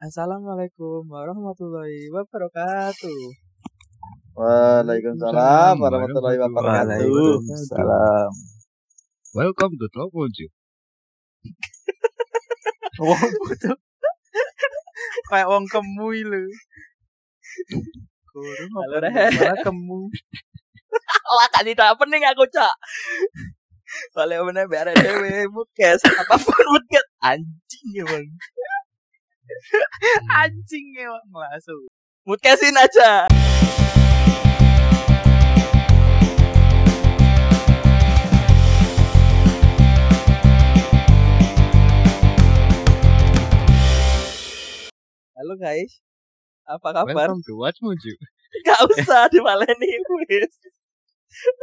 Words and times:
Assalamualaikum 0.00 1.04
warahmatullahi 1.12 2.08
wabarakatuh. 2.08 3.20
Waalaikumsalam 4.32 5.76
warahmatullahi 5.76 6.40
wabarakatuh. 6.40 7.04
Waalaikumsalam. 7.04 8.32
Welcome 9.36 9.76
to 9.76 9.92
Tloponju. 9.92 10.48
Wong 13.04 13.32
tuh 13.60 13.76
kayak 15.28 15.52
wong 15.52 15.68
kemu. 15.68 16.08
Kurung 18.32 18.72
Halo, 18.72 19.04
apa 19.04 19.52
kemu. 19.68 20.00
Wah, 21.36 21.48
kan 21.52 21.68
tidak 21.68 22.00
penting 22.00 22.24
aku, 22.24 22.48
Cak. 22.48 22.72
Boleh 24.16 24.40
bener 24.48 24.64
biar 24.64 24.96
dewe 24.96 25.44
mukes 25.52 26.00
apa 26.08 26.40
pun 26.40 26.64
mukes 26.72 27.04
anjing 27.20 27.86
ya, 27.92 28.08
Bang. 28.08 28.24
Anjing 30.42 30.86
emang 30.98 31.26
langsung. 31.34 31.86
Mukesin 32.26 32.76
aja. 32.76 33.26
Halo 45.40 45.56
guys. 45.56 46.04
Apa 46.68 46.92
kabar? 46.92 47.16
Welcome 47.16 47.42
to 47.48 47.56
What's 47.56 47.80
Mojo. 47.80 48.12
Gak 48.66 48.80
usah 48.92 49.26
dibaleni 49.32 49.90
wis. 50.28 50.52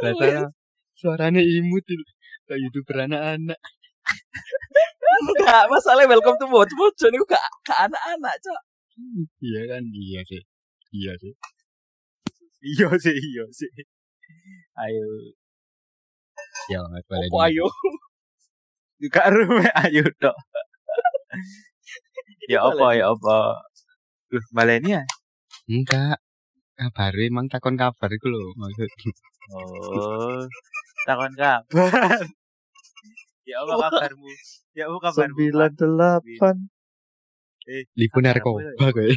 Rasanya 0.02 0.50
suaranya 0.98 1.40
imut 1.40 1.86
itu. 1.86 2.04
Kayak 2.48 2.58
youtuber 2.64 2.96
anak-anak. 3.06 3.60
Enggak, 5.18 5.64
masalah 5.72 6.04
welcome 6.06 6.36
to 6.38 6.46
Mojo 6.46 7.06
niku 7.10 7.24
gak 7.26 7.42
gak 7.66 7.78
anak-anak, 7.90 8.34
Cak. 8.44 8.60
Iya 9.42 9.60
kan? 9.70 9.82
Iya 9.94 10.20
sih. 10.26 10.42
Iya 10.94 11.12
sih. 11.20 11.32
Iya 12.58 12.88
sih, 12.98 13.16
iya 13.16 13.44
sih. 13.54 13.70
Ayo, 14.78 15.06
Ya, 16.68 16.84
nggak 16.84 17.02
boleh. 17.08 17.28
opo 17.32 17.38
ayo. 17.48 17.66
Juga 19.02 19.22
rume 19.30 19.66
ayo 19.86 20.04
tok. 20.20 20.36
Ya 22.50 22.64
apa 22.64 22.86
ya 22.98 23.10
apa. 23.14 23.62
Duh, 24.28 24.44
baleni 24.52 24.98
ya? 24.98 25.02
Enggak. 25.70 26.18
Kabar 26.78 27.12
emang 27.18 27.50
takon 27.50 27.74
kabar 27.74 28.10
iku 28.12 28.26
lho 28.30 28.54
maksud. 28.54 28.90
Oh, 29.50 30.44
takon 31.08 31.32
kabar. 31.34 32.22
Ya 33.48 33.64
apa 33.64 33.88
kabarmu? 33.88 34.28
Ya 34.76 34.84
apa 34.92 34.98
kabarmu? 35.08 35.40
Sembilan 35.40 35.72
delapan. 35.72 36.56
Lipu 37.96 38.20
Kabar 38.20 38.36
narkoba 38.36 38.86
kowe. 38.92 39.08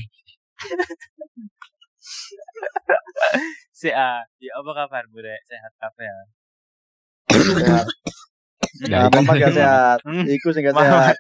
Si 3.76 3.92
A, 3.92 4.24
ya 4.40 4.52
apa 4.56 4.72
kabarmu 4.72 5.20
rek? 5.20 5.42
Sehat 5.52 5.72
kabeh 5.76 6.08
ya? 6.08 6.20
Sehat. 7.60 7.88
Nah, 8.88 9.12
mama 9.12 9.36
gak 9.36 9.52
sehat. 9.52 10.00
Hmm. 10.08 10.24
Iku 10.24 10.56
sing 10.56 10.64
gak 10.64 10.80
Mamat. 10.80 10.88
sehat. 10.88 11.18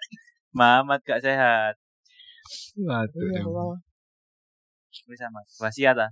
Mamat 0.56 1.00
gak 1.04 1.20
sehat. 1.20 1.76
Waduh. 2.80 3.28
Ya. 3.28 3.44
Allah. 3.44 3.76
Wis 5.12 5.20
sama. 5.20 5.44
Wasiat 5.60 6.00
ah. 6.00 6.12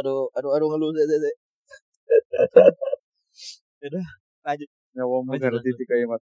Aduh, 0.00 0.32
aduh, 0.32 0.52
aduh 0.56 0.68
ngeluh 0.72 0.96
sik 0.96 1.04
sik. 1.08 1.36
Ya 4.96 5.04
Wis, 5.04 5.40
ngerti 5.44 5.70
tiga 5.76 5.94
imat. 6.08 6.20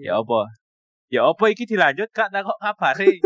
Ya 0.00 0.16
apa? 0.18 0.40
Ya 1.10 1.26
apa 1.26 1.44
iki 1.50 1.66
dilanjut 1.66 2.08
Kak 2.10 2.30
tak 2.32 2.46
kok 2.46 2.58
kabare? 2.58 3.18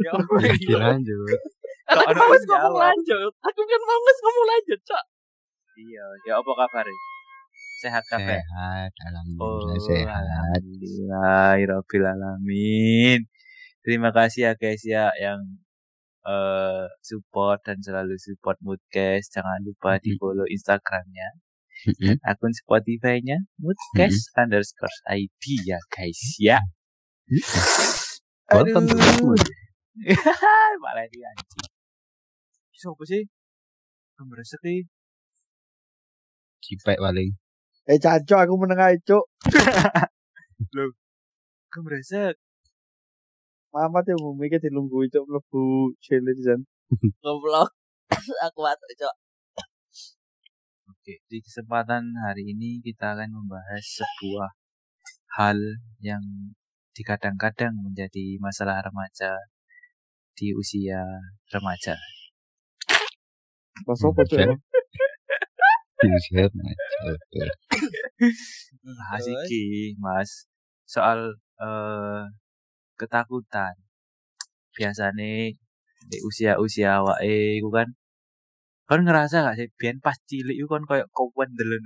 Ya 0.00 0.10
apa 0.18 0.32
Ya, 0.40 0.50
iki? 0.56 0.66
dilanjut. 0.72 1.38
Kan 1.84 1.98
Kok 1.98 2.06
aku 2.08 2.14
ono 2.14 2.22
mau 2.24 2.36
sing 2.38 2.48
ngomong 2.48 2.72
jawab? 2.72 2.82
lanjut. 2.88 3.32
Aku 3.42 3.60
kan 3.66 3.80
mau 3.82 3.98
nges 4.00 4.18
ngomong 4.22 4.46
lanjut, 4.48 4.80
Cak. 4.82 5.04
Iya, 5.74 6.04
ya 6.24 6.32
apa 6.38 6.50
kabare? 6.54 6.94
Sehat 7.82 8.04
kabeh. 8.06 8.38
Sehat, 8.38 8.90
Oh, 8.94 9.58
alhamdulillah 9.66 9.78
sehat. 9.82 10.22
Alhamdulillahirabbil 10.22 12.06
alamin. 12.06 13.20
Terima 13.82 14.14
kasih 14.14 14.40
ya 14.46 14.52
guys 14.54 14.82
ya 14.86 15.10
yang 15.18 15.42
eh 16.22 16.86
support 17.02 17.58
dan 17.66 17.82
selalu 17.82 18.14
support 18.16 18.54
Moodcast. 18.62 19.34
Jangan 19.34 19.58
lupa 19.66 19.98
di 19.98 20.14
follow 20.14 20.46
Instagramnya 20.46 21.34
Dan 21.82 22.18
akun 22.22 22.54
Spotify-nya 22.54 23.42
Moodcast 23.58 24.30
underscore 24.38 24.94
ID 25.10 25.66
ya 25.66 25.78
guys 25.90 26.38
ya. 26.38 26.62
Welcome 28.46 28.86
to 28.86 28.94
Mojo. 28.94 29.50
Malah 30.78 31.06
dia 31.10 31.26
anjing. 31.26 31.66
Siapa 32.78 33.02
sih? 33.02 33.22
Kemresek 34.14 34.62
nih. 34.62 34.86
Cipek 36.62 37.02
paling. 37.02 37.34
Eh 37.90 37.98
caco 37.98 38.36
aku 38.38 38.54
meneng 38.62 38.78
ae 38.78 38.96
cuk. 39.02 39.26
Kemresek. 41.72 42.38
Mamat 43.74 44.06
ya 44.06 44.14
bumi 44.14 44.46
ke 44.46 44.62
dilungguhi 44.62 45.10
cuk 45.10 45.26
mlebu 45.26 45.96
jele 45.98 46.30
pisan. 46.38 46.62
Goblok. 47.24 47.74
Aku 48.46 48.60
watuk, 48.60 48.92
Cak. 49.00 49.14
Oke, 51.02 51.18
di 51.26 51.42
kesempatan 51.42 52.14
hari 52.14 52.54
ini 52.54 52.78
kita 52.78 53.18
akan 53.18 53.34
membahas 53.34 53.82
sebuah 53.82 54.54
hal 55.34 55.58
yang 55.98 56.22
dikadang-kadang 56.94 57.74
menjadi 57.74 58.38
masalah 58.38 58.78
remaja 58.86 59.34
di 60.38 60.54
usia 60.54 61.02
remaja. 61.50 61.98
Pas 63.82 63.98
apa 63.98 64.22
cuk? 64.30 64.46
Sehat. 64.46 66.22
Sehat, 66.30 66.50
Mas. 66.54 66.78
Oke. 67.10 67.50
Bahas 69.02 69.26
Terus? 69.26 69.42
iki, 69.42 69.98
Mas, 69.98 70.46
soal 70.86 71.34
eh 71.58 72.30
ketakutan. 72.94 73.74
Biasanya 74.78 75.50
di 76.06 76.18
usia-usia 76.22 77.02
awake 77.02 77.58
iku 77.58 77.74
kan 77.74 77.90
kan 78.92 79.00
ngerasa 79.08 79.36
gak 79.48 79.56
sih 79.58 79.68
biyen 79.80 79.96
pas 80.04 80.16
cilik 80.28 80.56
iku 80.60 80.68
kan 80.76 80.84
koyo 80.84 81.04
kewendelen 81.16 81.84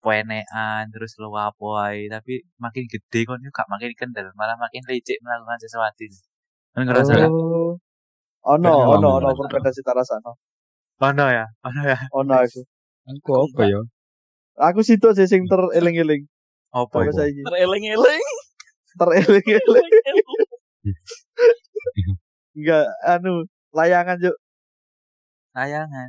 penekan 0.00 0.84
terus 0.94 1.12
lo 1.20 1.28
apa 1.34 1.66
ae 1.92 2.08
tapi 2.08 2.40
makin 2.56 2.84
gede 2.88 3.20
kan 3.28 3.38
yo 3.44 3.50
gak 3.52 3.68
makin 3.68 3.90
kendel 3.98 4.26
malah 4.38 4.56
makin 4.56 4.80
licik 4.88 5.18
melakukan 5.20 5.58
sesuatu 5.60 6.04
kan 6.74 6.82
ngerasa 6.88 7.12
gak 7.20 7.30
Oh. 7.30 7.76
Ono, 8.48 8.64
Kan 8.64 8.72
ono, 8.72 8.78
ngomong 8.96 9.18
ono 9.18 9.28
lah. 9.28 9.34
perbedaan 9.36 9.74
cita 9.76 9.92
rasa 9.92 10.14
ono. 10.24 10.32
ono 11.02 11.26
ya 11.28 11.44
ono 11.68 11.80
ya 11.84 11.98
Ono 12.16 12.32
aku. 12.32 12.60
Aku 13.08 13.30
apa 13.44 13.62
ya? 13.68 13.80
Aku 14.72 14.80
situ 14.86 15.08
sih 15.12 15.26
sing 15.28 15.44
tereling-eling. 15.50 16.24
apa 16.72 16.96
itu 17.04 17.12
saiki? 17.12 17.40
Tereling-eling. 17.44 18.24
Tereling-eling. 18.96 19.90
Enggak 22.56 22.86
anu 23.04 23.44
layangan 23.74 24.16
cuk. 24.16 24.36
layangan 25.52 26.08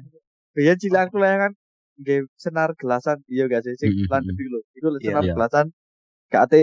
Biyen 0.60 0.76
cilik 0.76 1.08
aku 1.08 1.16
layangan 1.24 1.56
nggih 2.04 2.28
senar 2.36 2.76
gelasan 2.76 3.24
iya 3.32 3.48
gak 3.48 3.64
sih 3.64 3.80
sing 3.80 3.96
landep 4.12 4.36
iku 4.36 4.50
lho. 4.52 4.60
Iku 4.76 4.88
lho 4.92 4.98
Iya, 5.00 5.08
senar 5.08 5.24
iya. 5.24 5.34
gelasan 5.40 5.66
gak 6.28 6.42
ate 6.52 6.62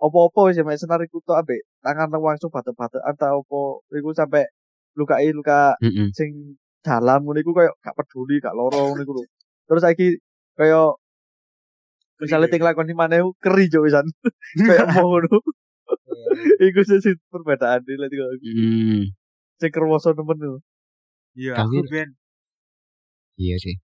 opo-opo 0.00 0.48
wis 0.48 0.56
mek 0.64 0.80
senar 0.80 1.00
iku 1.04 1.20
tok 1.20 1.44
ambek 1.44 1.60
tangan 1.84 2.08
langsung 2.08 2.48
batu-batu 2.48 2.96
atau 3.04 3.44
opo 3.44 3.60
iku 3.92 4.16
sampai 4.16 4.48
lukai 4.96 5.28
luka 5.36 5.76
sing 6.16 6.56
dalam 6.80 7.20
ngono 7.24 7.36
iku 7.44 7.52
koyo 7.52 7.72
gak 7.84 7.92
peduli 8.00 8.40
gak 8.40 8.56
loro 8.56 8.80
ngono 8.96 9.00
iku 9.04 9.12
lho. 9.20 9.24
Terus 9.68 9.82
saiki 9.84 10.08
koyo 10.56 10.96
misalnya 12.16 12.48
ting 12.48 12.64
lakoni 12.64 12.96
maneh 12.96 13.20
keri 13.44 13.68
cuk 13.68 13.84
wisan. 13.84 14.08
Kayak 14.56 14.88
mau 14.96 15.04
ngono. 15.12 15.36
Iku 16.64 16.80
sih 16.88 16.98
sih 17.04 17.14
perbedaan 17.28 17.84
iki 17.84 18.00
lho 18.00 18.26
Mm. 18.40 19.02
sing 19.60 19.70
kerwoso 19.70 20.16
nemen 20.16 20.38
lho. 20.40 20.56
iya 21.36 21.52
aku 21.60 21.84
biyen 21.92 22.10
Iya 23.40 23.56
sih. 23.58 23.74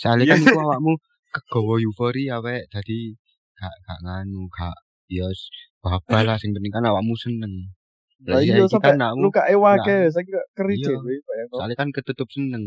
Soalnya 0.00 0.24
Iya. 0.26 0.32
kan 0.36 0.40
iku 0.44 0.58
awakmu 0.64 0.92
kegawa 1.34 1.74
euforia 1.82 2.36
wae 2.44 2.64
dadi 2.72 3.14
gak 3.58 3.74
gak 3.86 3.98
nganu 4.06 4.46
gak 4.50 4.74
ya 5.10 5.26
apa 5.84 6.18
lah 6.24 6.36
sing 6.40 6.50
penting 6.56 6.72
kan 6.72 6.84
awakmu 6.88 7.14
seneng. 7.18 7.54
Lah 8.24 8.40
iya 8.40 8.64
saiki 8.64 8.80
awakmu 8.96 9.28
luka 9.28 9.42
ewake 9.52 10.08
saiki 10.14 10.30
kok 10.32 10.46
keri 10.56 10.74
Iya. 10.80 10.86
dhewe 10.96 11.14
bayang 11.26 11.46
kok. 11.52 11.56
soalnya 11.60 11.76
kan 11.76 11.88
ketutup 11.92 12.28
seneng. 12.32 12.64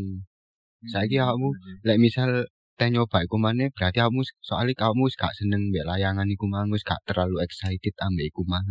Saiki 0.94 1.18
Hmm, 1.18 1.26
awakmu 1.26 1.48
bener 1.58 1.64
sih. 1.66 1.86
lek 1.90 1.98
misal 1.98 2.30
teh 2.78 2.90
nyoba 2.94 3.26
iku 3.26 3.42
maneh 3.42 3.74
berarti 3.74 3.98
awakmu 4.06 4.22
s- 4.22 4.38
soalnya 4.46 4.78
awakmu 4.86 5.10
wis 5.10 5.18
gak 5.18 5.34
seneng 5.34 5.74
mbek 5.74 5.84
layangan 5.90 6.30
iku 6.30 6.46
mang 6.46 6.70
wis 6.70 6.86
gak 6.86 7.02
terlalu 7.10 7.42
excited 7.42 7.96
ambek 7.98 8.30
iku 8.30 8.46
mang. 8.46 8.64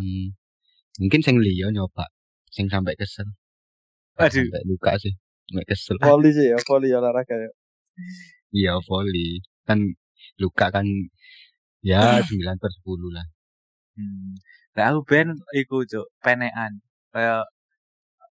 Mungkin 1.03 1.21
sing 1.27 1.37
liya 1.43 1.75
nyoba 1.75 2.07
sing 2.55 2.71
sampai 2.71 2.95
kesel. 2.95 3.27
Aduh. 4.17 4.47
Sampai 4.47 4.63
luka 4.65 4.95
sih. 5.03 5.13
Sampai 5.47 5.65
kesel. 5.71 5.97
Voli 6.07 6.31
sih 6.35 6.47
ya, 6.53 6.59
voli 6.69 6.89
olahraga 6.91 7.35
ya. 7.39 7.51
Iya 8.53 8.75
volley. 8.87 9.41
Kan 9.67 9.79
luka 10.43 10.67
kan 10.75 10.87
ya 11.83 12.19
9 12.27 12.63
per 12.63 12.71
10 12.85 13.17
lah. 13.17 13.27
Hmm. 13.97 14.35
Lah 14.77 14.85
aku 14.93 15.01
ben 15.09 15.29
iku 15.57 15.83
cuk 15.89 16.07
penekan. 16.21 16.83
kayak 17.15 17.49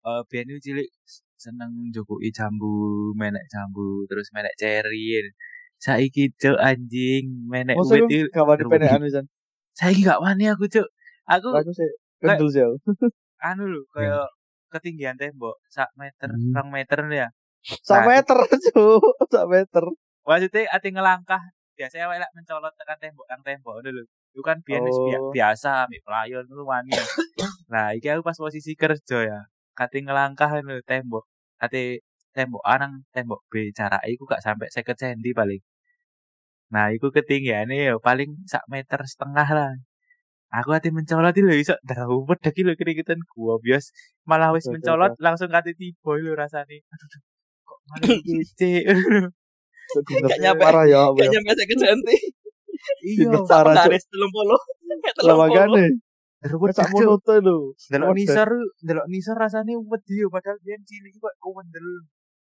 eh 0.09 0.23
biyen 0.33 0.49
itu 0.49 0.73
cilik 0.73 0.89
seneng 1.37 1.93
njokoki 1.93 2.33
jambu, 2.33 3.13
menek 3.13 3.45
jambu, 3.53 4.09
terus 4.09 4.33
menek 4.33 4.57
ceri. 4.57 5.21
Saiki 5.77 6.33
cuk 6.41 6.57
anjing 6.61 7.25
menek 7.49 7.77
Masa 7.77 8.01
wit 8.01 8.09
iki 8.09 8.19
gak 8.33 8.45
wani 8.49 8.61
terbukti. 8.65 8.77
penekan 8.81 9.01
pisan. 9.05 9.25
Saiki 9.77 10.01
gak 10.05 10.21
wani 10.25 10.45
aku 10.49 10.65
cuk. 10.69 10.89
Aku 11.29 11.49
Aku 11.53 11.71
sih 11.77 11.89
kendel 12.21 12.49
sih. 12.49 12.65
aku. 12.65 13.07
anu 13.41 13.65
lho 13.69 13.81
kayak 13.93 14.25
ketinggian 14.73 15.19
tembok 15.21 15.59
sak 15.69 15.91
meter, 15.99 16.31
Hmm. 16.31 16.55
rong 16.57 16.71
meter 16.71 17.01
ya. 17.11 17.29
Sak 17.85 18.03
Nah, 18.03 18.17
meter 18.17 18.39
cuk, 18.71 19.03
sak 19.29 19.47
meter. 19.51 19.85
Maksudnya 20.25 20.71
ati 20.71 20.89
ngelangkah 20.95 21.43
biasanya 21.77 22.09
awake 22.09 22.21
lek 22.23 22.33
mencolot 22.37 22.73
tekan 22.77 22.99
tembok 23.03 23.27
kang 23.29 23.43
tembok 23.45 23.75
lho. 23.83 24.05
Itu 24.31 24.41
kan 24.47 24.63
biyen 24.63 24.85
wis 24.87 24.97
bia- 25.03 25.19
Oh. 25.21 25.33
biasa 25.35 25.85
ambek 25.89 26.01
pelayon 26.07 26.45
ngono 26.47 26.63
wani. 26.65 26.93
Nah, 27.73 27.91
iki 27.97 28.07
aku 28.09 28.23
pas 28.23 28.39
posisi 28.39 28.73
kerja 28.79 29.19
ya. 29.27 29.41
Kati 29.75 30.05
ngelangkah 30.07 30.49
ngono 30.55 30.79
tembok. 30.87 31.25
Kati 31.59 31.99
tembok 32.31 32.63
A 32.63 32.79
nang 32.79 33.03
tembok 33.11 33.43
B 33.51 33.75
jarak 33.75 34.01
iku 34.07 34.23
gak 34.25 34.39
sampai 34.41 34.71
50 34.71 34.95
cm 34.95 35.35
paling. 35.35 35.61
Nah, 36.71 36.95
iku 36.95 37.11
ketinggiannya 37.11 37.91
ya 37.91 37.95
paling 37.99 38.47
sak 38.47 38.63
meter 38.71 39.03
setengah 39.03 39.49
lah. 39.51 39.71
Aku 40.51 40.75
hati 40.75 40.91
mencolot 40.91 41.31
itu 41.31 41.47
lho 41.47 41.55
iso 41.55 41.79
ndrawet 41.87 42.43
iki 42.43 42.67
lho 42.67 42.75
keringetan 42.75 43.23
gua 43.31 43.63
bias 43.63 43.95
malah 44.27 44.51
wis 44.51 44.67
mencolot 44.67 45.15
langsung 45.23 45.47
kate 45.47 45.79
tiba 45.79 46.11
lho 46.19 46.35
rasane. 46.35 46.83
Aduh, 46.91 47.09
kok 47.69 47.79
malah 47.87 48.19
kece. 48.27 48.73
Gak 50.27 50.39
nyampe. 50.43 50.63
Parah 50.67 50.85
ya. 50.91 51.07
apa 51.07 51.23
Gak 51.23 51.27
ya. 51.27 51.33
nyampe 51.39 51.51
saya 51.55 51.77
centi. 51.79 52.17
iya, 53.07 53.31
parah 53.47 53.75
puluh. 54.35 54.61
Lah 55.23 55.37
makane. 55.39 55.85
ndrawet 56.43 56.71
Sak 56.75 56.91
mono 56.99 57.15
tuh 57.23 57.39
lho. 57.39 57.57
Delok 57.87 58.11
nisor, 58.19 58.51
delok 58.83 59.07
nisor 59.07 59.37
rasane 59.39 59.79
wedi 59.79 60.15
yo 60.19 60.35
padahal 60.35 60.59
biyen 60.67 60.83
cilik 60.83 61.15
kok 61.15 61.35
kuwendel. 61.39 62.11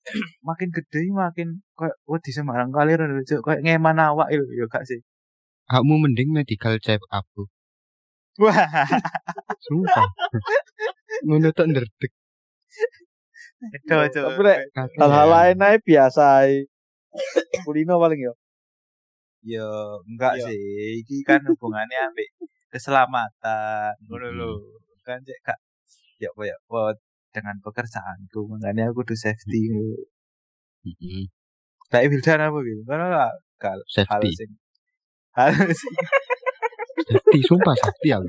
makin 0.47 0.69
gede 0.69 1.09
makin 1.09 1.65
kayak 1.74 1.95
wedi 2.06 2.30
sembarang 2.30 2.69
kali 2.69 2.94
lho 2.94 3.24
kayak 3.39 3.63
ngeman 3.63 3.97
awak 4.03 4.27
lho 4.36 4.44
yo 4.51 4.68
gak 4.68 4.83
sih. 4.83 5.00
Kamu 5.71 5.95
mending 5.95 6.36
medical 6.36 6.75
check 6.83 7.00
up 7.07 7.24
tuh. 7.31 7.47
Wah, 8.36 8.68
Sumpah. 9.64 10.08
Ngono 11.24 11.50
tok 11.56 11.68
nderdek. 11.72 12.12
itu 13.72 13.96
cuk. 14.20 14.28
Tapi 14.76 14.96
hal-hal 15.00 15.28
lain 15.32 15.58
ae 15.64 15.78
biasa 15.80 16.44
ae. 16.44 16.68
Kulino 17.64 17.96
paling 17.96 18.20
ya. 18.20 18.34
Yo 19.46 19.70
enggak 20.10 20.42
sih, 20.44 21.00
iki 21.00 21.24
kan 21.24 21.40
hubungannya 21.48 22.12
ambek 22.12 22.28
keselamatan 22.68 23.96
ngono 24.10 24.28
lho. 24.36 24.52
Kan 25.08 25.24
cek 25.24 25.40
gak 25.46 25.60
ya 26.20 26.34
apa 26.34 26.44
ya 26.50 26.58
dengan 27.31 27.56
pekerjaanku 27.64 28.40
makanya 28.52 28.92
aku 28.92 29.06
kudu 29.06 29.16
safety. 29.16 29.72
Heeh. 30.84 31.31
Kayak 31.88 32.12
Wildan 32.12 32.42
apa 32.44 32.58
gitu. 32.68 32.81
Kan 32.84 33.00
lah 33.00 33.31
hal 33.64 33.80
sing 33.88 34.52
hal 35.31 35.52
sing 35.56 35.96
Safety, 37.06 37.40
sumpah 37.46 37.75
safety 37.78 38.10
aku. 38.12 38.28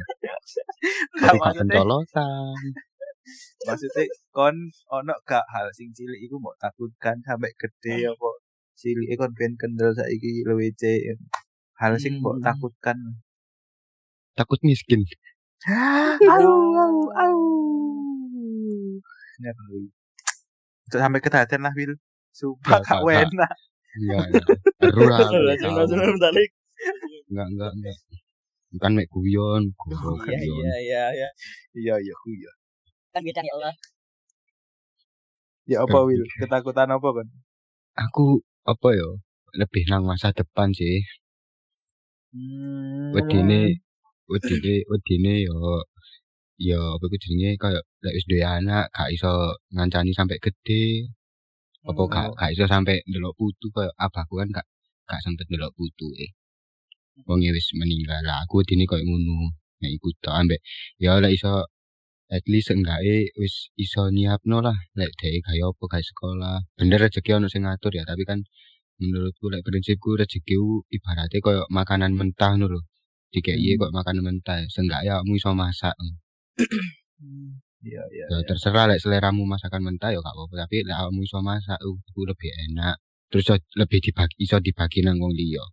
Tapi 1.16 1.36
gak 1.36 1.40
maksudnya 1.40 1.80
pencolotan. 1.80 2.56
maksudnya 3.66 4.04
kon 4.30 4.56
ono 4.88 5.14
gak 5.26 5.42
hal 5.50 5.66
sing 5.74 5.90
cilik 5.90 6.20
iku 6.22 6.38
mau 6.38 6.54
takutkan 6.62 7.18
sampai 7.26 7.50
gede 7.58 8.06
apa 8.06 8.28
cilik 8.76 9.10
kon 9.18 9.32
ben 9.34 9.56
kendel 9.58 9.90
saiki 9.90 10.46
luwe 10.46 10.70
hal 11.80 11.92
sing 11.98 12.20
mau 12.22 12.36
Hmm. 12.36 12.44
takutkan 12.44 12.98
Takut 14.36 14.60
miskin. 14.62 15.00
au 16.36 16.52
au 16.76 16.96
au 17.16 17.38
ngeri 19.40 19.82
Untuk 20.86 21.00
sampai 21.00 21.20
ketahuan 21.24 21.60
lah 21.66 21.72
Wil 21.74 21.96
sumpah 22.30 22.78
gak. 22.84 23.00
wena 23.02 23.48
Langsung 24.92 25.40
tahu. 25.40 25.40
langsung 25.48 26.20
balik. 26.20 26.50
Enggak, 27.32 27.46
enggak, 27.48 27.70
enggak. 27.74 27.96
Bukan 28.76 28.92
mek 28.98 29.08
guyon, 29.14 29.62
goblok 29.80 30.20
Iya 30.28 30.38
guyon. 30.40 30.64
iya 30.68 30.76
iya 30.86 31.02
iya. 31.16 31.28
iya 31.80 31.94
iya 32.04 32.14
iya 32.36 32.50
Kan 33.12 33.22
beda 33.26 33.40
ya 33.48 33.52
Allah. 33.56 33.74
ya 35.70 35.78
apa 35.84 35.98
Wil 36.06 36.22
ketakutan 36.38 36.88
apa 36.96 37.08
kan 37.16 37.26
Aku 38.04 38.26
apa 38.72 38.88
ya? 39.00 39.08
Lebih 39.60 39.82
nang 39.90 40.04
masa 40.10 40.28
depan 40.38 40.68
sih. 40.78 41.00
hmm. 42.32 43.12
Wedine 43.14 43.60
wedine 44.30 44.74
wedine 44.90 45.32
yo 45.48 45.56
yo 46.68 46.80
apa 46.96 47.04
ku 47.10 47.16
jenenge 47.22 47.50
kayak 47.62 47.84
lek 48.04 48.14
wis 48.16 48.26
duwe 48.30 48.42
anak 48.56 48.84
gak 48.96 49.08
iso 49.16 49.32
ngancani 49.74 50.10
sampai 50.18 50.38
gede. 50.44 50.82
Apa 51.88 52.02
Hmm. 52.02 52.12
gak 52.14 52.26
gak 52.38 52.50
iso 52.54 52.64
sampai 52.74 52.96
ndelok 53.08 53.34
putu 53.38 53.66
kayak 53.76 53.94
abahku 54.04 54.34
kan 54.40 54.48
gak 54.56 54.66
gak 55.08 55.20
sempet 55.24 55.46
ndelok 55.48 55.72
putu 55.78 56.06
eh. 56.24 56.30
Wong 57.24 57.40
e 57.40 57.50
wis 57.56 57.72
meninggal 57.72 58.20
lah. 58.28 58.44
Aku 58.44 58.60
wedine 58.60 58.84
koyo 58.84 59.00
ngono. 59.08 59.56
Nek 59.80 59.90
iku 59.96 60.08
tok 60.24 60.34
ambek 60.40 60.60
ya 61.00 61.20
lek 61.20 61.32
iso 61.36 61.64
at 62.26 62.44
least 62.50 62.72
enggake 62.74 63.30
wis 63.40 63.70
iso 63.78 64.08
nyiapno 64.10 64.58
lah 64.64 64.76
lek 64.98 65.10
dhek 65.16 65.40
gawe 65.46 65.72
apa 65.72 65.84
gawe 65.92 66.04
sekolah. 66.04 66.56
Bener 66.76 66.98
rezeki 67.00 67.30
ono 67.36 67.46
sing 67.48 67.62
ngatur 67.64 67.92
ya, 67.96 68.04
tapi 68.04 68.24
kan 68.28 68.40
menurutku 69.00 69.52
lek 69.52 69.62
prinsipku 69.64 70.16
rezeki 70.20 70.56
ibaratnya 70.96 71.38
koyo 71.44 71.62
makanan 71.72 72.12
mentah 72.18 72.56
ngono 72.56 72.66
lho. 72.76 72.80
Hmm. 73.36 73.76
kok 73.80 73.92
makanan 73.92 74.22
mentah, 74.24 74.64
seenggaknya 74.72 75.20
kamu 75.20 75.36
iso 75.36 75.52
masak. 75.52 75.92
iya 77.84 78.02
iya 78.08 78.24
Ya 78.32 78.38
terserah 78.48 78.88
lek 78.88 78.98
seleramu 79.02 79.44
masakan 79.44 79.84
mentah 79.84 80.08
ya 80.08 80.18
gak 80.24 80.32
apa-apa, 80.32 80.64
tapi 80.64 80.82
lek 80.88 80.96
kamu 80.96 81.20
iso 81.28 81.38
masak 81.44 81.78
uh, 81.84 81.96
itu 82.00 82.20
lebih 82.24 82.50
enak. 82.70 82.96
Terus 83.28 83.60
lebih 83.76 83.98
dibagi 84.00 84.36
iso 84.40 84.56
dibagi 84.62 85.04
nang 85.04 85.20
wong 85.20 85.36
liya. 85.36 85.64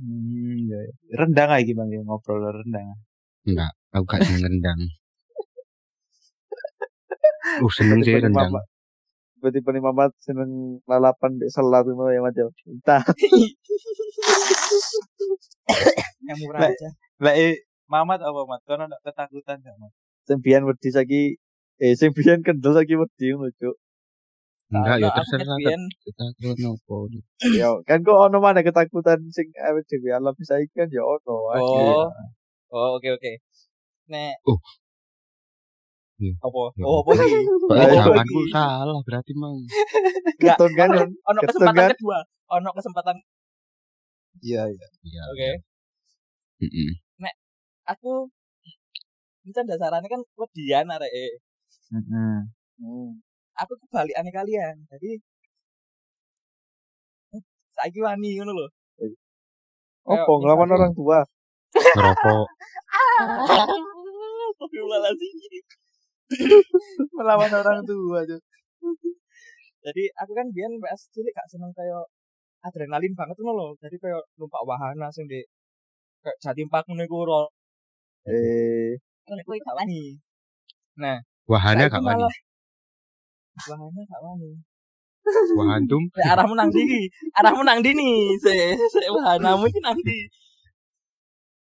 Hmm 0.00 0.64
iya. 0.64 0.78
rendang 1.20 1.50
aja 1.52 1.72
bang 1.76 1.88
ya 1.92 2.00
ngobrol 2.02 2.40
rendang 2.40 2.96
Enggak, 3.48 3.72
aku 3.96 4.04
gak 4.04 4.20
seneng 4.24 4.44
rendang. 4.48 4.80
Uh, 7.40 7.72
seneng 7.72 8.04
sih 8.04 8.12
rendang. 8.20 8.52
Tipe-tipe 9.40 9.72
nih 9.72 9.80
Mamat 9.80 10.12
seneng 10.20 10.76
lalapan 10.84 11.40
di 11.40 11.48
selat 11.48 11.88
itu 11.88 11.96
ya 11.96 12.20
macam. 12.20 12.52
Entah. 12.68 13.00
Yang 16.28 16.38
murah 16.44 16.68
aja. 16.68 16.88
lah 17.24 17.32
eh 17.32 17.64
Mamat 17.88 18.20
apa 18.20 18.44
mat 18.44 18.60
kono 18.68 18.84
nak 18.86 19.00
ketakutan 19.02 19.64
gak 19.64 19.76
mat 19.80 19.90
biyen 20.44 20.68
wedi 20.68 20.92
saiki 20.94 21.22
eh 21.80 21.96
sing 21.98 22.12
biyen 22.12 22.44
kendel 22.44 22.76
saiki 22.76 23.00
wedi 23.00 23.32
ngono 23.32 23.48
cuk. 23.56 23.80
Enggak, 24.70 24.96
ya 25.02 25.10
terserah 25.10 25.58
kan 25.58 25.80
kita 26.06 26.24
kira 26.38 26.54
nopo. 26.62 27.10
Ya 27.58 27.74
kan 27.82 28.06
kok 28.06 28.14
ono 28.30 28.38
mana 28.38 28.62
ketakutan 28.62 29.18
sing 29.34 29.50
awake 29.58 29.90
dhewe 29.90 30.14
alami 30.14 30.42
saiki 30.46 30.70
kan 30.70 30.86
ya 30.94 31.02
ono. 31.02 31.36
Oh. 31.58 32.06
Oh, 32.70 32.88
oke 32.94 33.08
oke. 33.18 33.32
Nek 34.06 34.38
Oh. 34.46 34.58
Iya. 36.20 36.36
apa? 36.44 36.62
Ya. 36.76 36.84
Oh, 36.84 37.00
apa 37.00 37.10
Ayo, 37.80 37.96
jawabanku 37.96 38.40
salah 38.52 39.00
berarti 39.02 39.32
mang. 39.34 39.56
Enggak. 39.58 40.54
Keton 40.54 40.72
kan 40.78 40.88
Ono 40.94 41.38
Keton 41.42 41.48
kesempatan 41.50 41.82
kan? 41.82 41.90
kedua. 41.96 42.18
Ono 42.60 42.70
kesempatan 42.76 43.16
iya 44.44 44.62
iya 44.70 44.86
Iya. 45.02 45.22
oke. 45.34 45.50
Heeh. 46.62 46.90
Aku 47.90 48.30
ini 49.42 49.50
kan 49.56 49.66
dasarannya 49.66 50.06
kan 50.06 50.22
wedian 50.38 50.86
arek 50.94 51.10
Heeh. 51.10 52.38
Hmm. 52.78 53.10
Aku 53.60 53.72
kebalikane 53.86 54.30
kalian. 54.32 54.74
Jadi 54.88 55.10
eh, 57.36 57.42
saiki 57.76 58.00
wani 58.00 58.40
ngono 58.40 58.52
lho. 58.56 58.66
Opo 60.08 60.32
nglawan 60.40 60.66
misalnya- 60.66 60.76
orang 60.80 60.92
tua. 60.96 61.18
Ngerokok. 61.70 62.46
Astagfirullahaladzim. 64.50 65.64
melawan 67.16 67.50
orang 67.50 67.82
tua 67.82 68.22
tuh 68.22 68.38
Jadi 69.80 70.02
aku 70.12 70.32
kan 70.36 70.46
biyen 70.52 70.76
PS 70.76 71.08
cilik 71.08 71.32
gak 71.32 71.48
seneng 71.48 71.72
kayak 71.72 72.04
adrenalin 72.60 73.16
banget 73.16 73.36
ngono 73.40 73.52
lho. 73.56 73.68
Jadi 73.80 73.96
kayak 73.96 74.20
numpak 74.36 74.60
wahana 74.68 75.08
sing 75.12 75.24
di 75.24 75.40
kayak 76.20 76.36
Jatim 76.42 76.68
Park 76.68 76.84
ngono 76.88 77.02
iku 77.04 77.24
ro. 77.24 77.42
Eh 78.28 78.96
wani. 79.76 80.20
Wahana 81.48 81.88
gak 81.88 82.04
wani. 82.04 82.24
Wahana 83.56 84.00
gak 84.06 84.20
wani. 84.22 84.50
Wahantum. 85.58 86.02
Arahmu 86.16 86.54
nang 86.58 86.70
ndi? 86.72 87.10
Arahmu 87.38 87.62
nang 87.62 87.78
ndi 87.82 87.90
nih? 87.94 88.34
Se 88.40 88.54
se 88.78 89.04
wahanamu 89.10 89.66
iki 89.68 89.80
nang 89.82 89.98
ndi? 89.98 90.18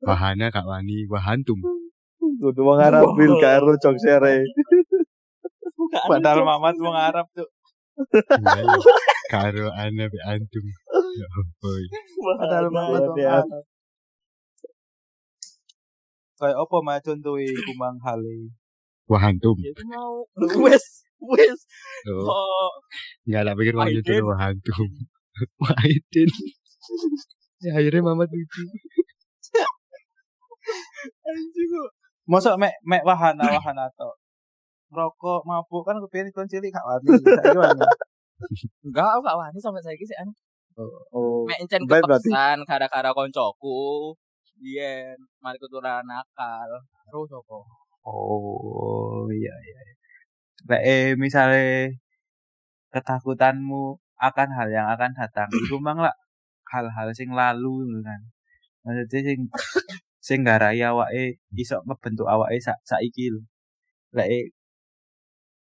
Wahana 0.03 0.51
gak 0.51 0.65
wani. 0.67 1.07
Wahantum. 1.11 1.59
kudu 2.41 2.61
wong 2.65 2.81
Arab 2.81 3.05
bil 3.13 3.37
karo 3.37 3.77
jok 3.77 3.95
sere. 4.01 4.41
Padahal. 6.09 6.41
Mamat 6.41 6.75
wong 6.81 6.97
Arab 6.97 7.25
tuh. 7.37 7.49
Karo 9.33 9.69
ana 9.71 10.05
be 10.09 10.19
antum. 10.25 10.65
Ya 11.15 11.27
padahal 12.39 12.67
Wahana. 12.67 12.75
Mamat 12.75 13.03
wong. 13.13 13.19
Arab 13.23 13.63
kayak 16.35 16.57
apa 16.59 16.77
mah 16.83 16.99
contohe 16.99 17.47
kumang 17.63 17.95
hale 18.03 18.51
Wah 19.07 19.21
hantum. 19.21 19.55
Ya 19.61 19.71
itu 19.71 19.85
mau 19.85 20.25
wes 20.65 21.04
wes. 21.31 21.59
Oh, 22.09 22.29
Oh, 22.29 22.69
enggak 23.25 23.43
lah 23.47 23.53
pikir 23.57 23.73
mau 23.75 23.89
wah 24.29 24.39
hantum. 24.39 24.87
Wahidin. 25.59 26.29
ya 27.63 27.71
akhirnya 27.75 28.01
mama 28.05 28.23
tuju. 28.29 28.63
anjing 31.29 31.69
kok. 31.69 31.89
Mosok 32.25 32.55
mek 32.57 32.73
mek 32.85 33.03
wahana 33.05 33.45
wahana 33.45 33.85
to. 33.93 34.09
Rokok 34.93 35.41
mabuk 35.45 35.83
kan 35.85 35.97
kepengin 36.01 36.33
kon 36.33 36.49
cilik 36.49 36.71
gak 36.71 36.85
wani. 36.85 37.09
Saiki 37.25 37.57
wani. 37.57 37.85
Enggak, 38.85 39.09
aku 39.17 39.21
gak 39.25 39.37
wani 39.39 39.57
sampai 39.59 39.83
saiki 39.83 40.05
sih 40.07 40.17
an. 40.17 40.29
Oh, 40.75 41.47
Mek 41.47 41.63
encen 41.63 41.87
kepesan 41.87 42.57
gara-gara 42.67 43.11
koncoku. 43.15 44.13
Biyen 44.55 45.19
mari 45.43 45.59
keturunan 45.59 46.03
nakal. 46.07 46.69
Terus 47.11 47.31
apa? 47.31 47.57
Oh 48.05 49.27
iya 49.33 49.51
iya. 49.51 49.94
Lek 50.69 50.81
eh, 50.81 51.13
misale 51.19 51.63
ketakutanmu 52.93 53.83
akan 54.17 54.49
hal 54.57 54.67
yang 54.71 54.87
akan 54.95 55.11
datang, 55.19 55.49
iku 55.51 55.77
mang 55.83 55.99
lah 55.99 56.15
hal-hal 56.71 57.11
sing 57.13 57.29
lalu 57.35 58.01
kan. 58.01 58.21
Maksudnya 58.85 59.19
sing 59.27 59.39
sing 60.27 60.39
garai 60.47 60.81
awake 60.81 61.37
iso 61.53 61.77
ngebentuk 61.85 62.25
awake 62.29 62.57
sak 62.63 62.77
saiki 62.89 63.29
lho. 63.33 63.41
Lek 64.17 64.27
eh, 64.31 64.45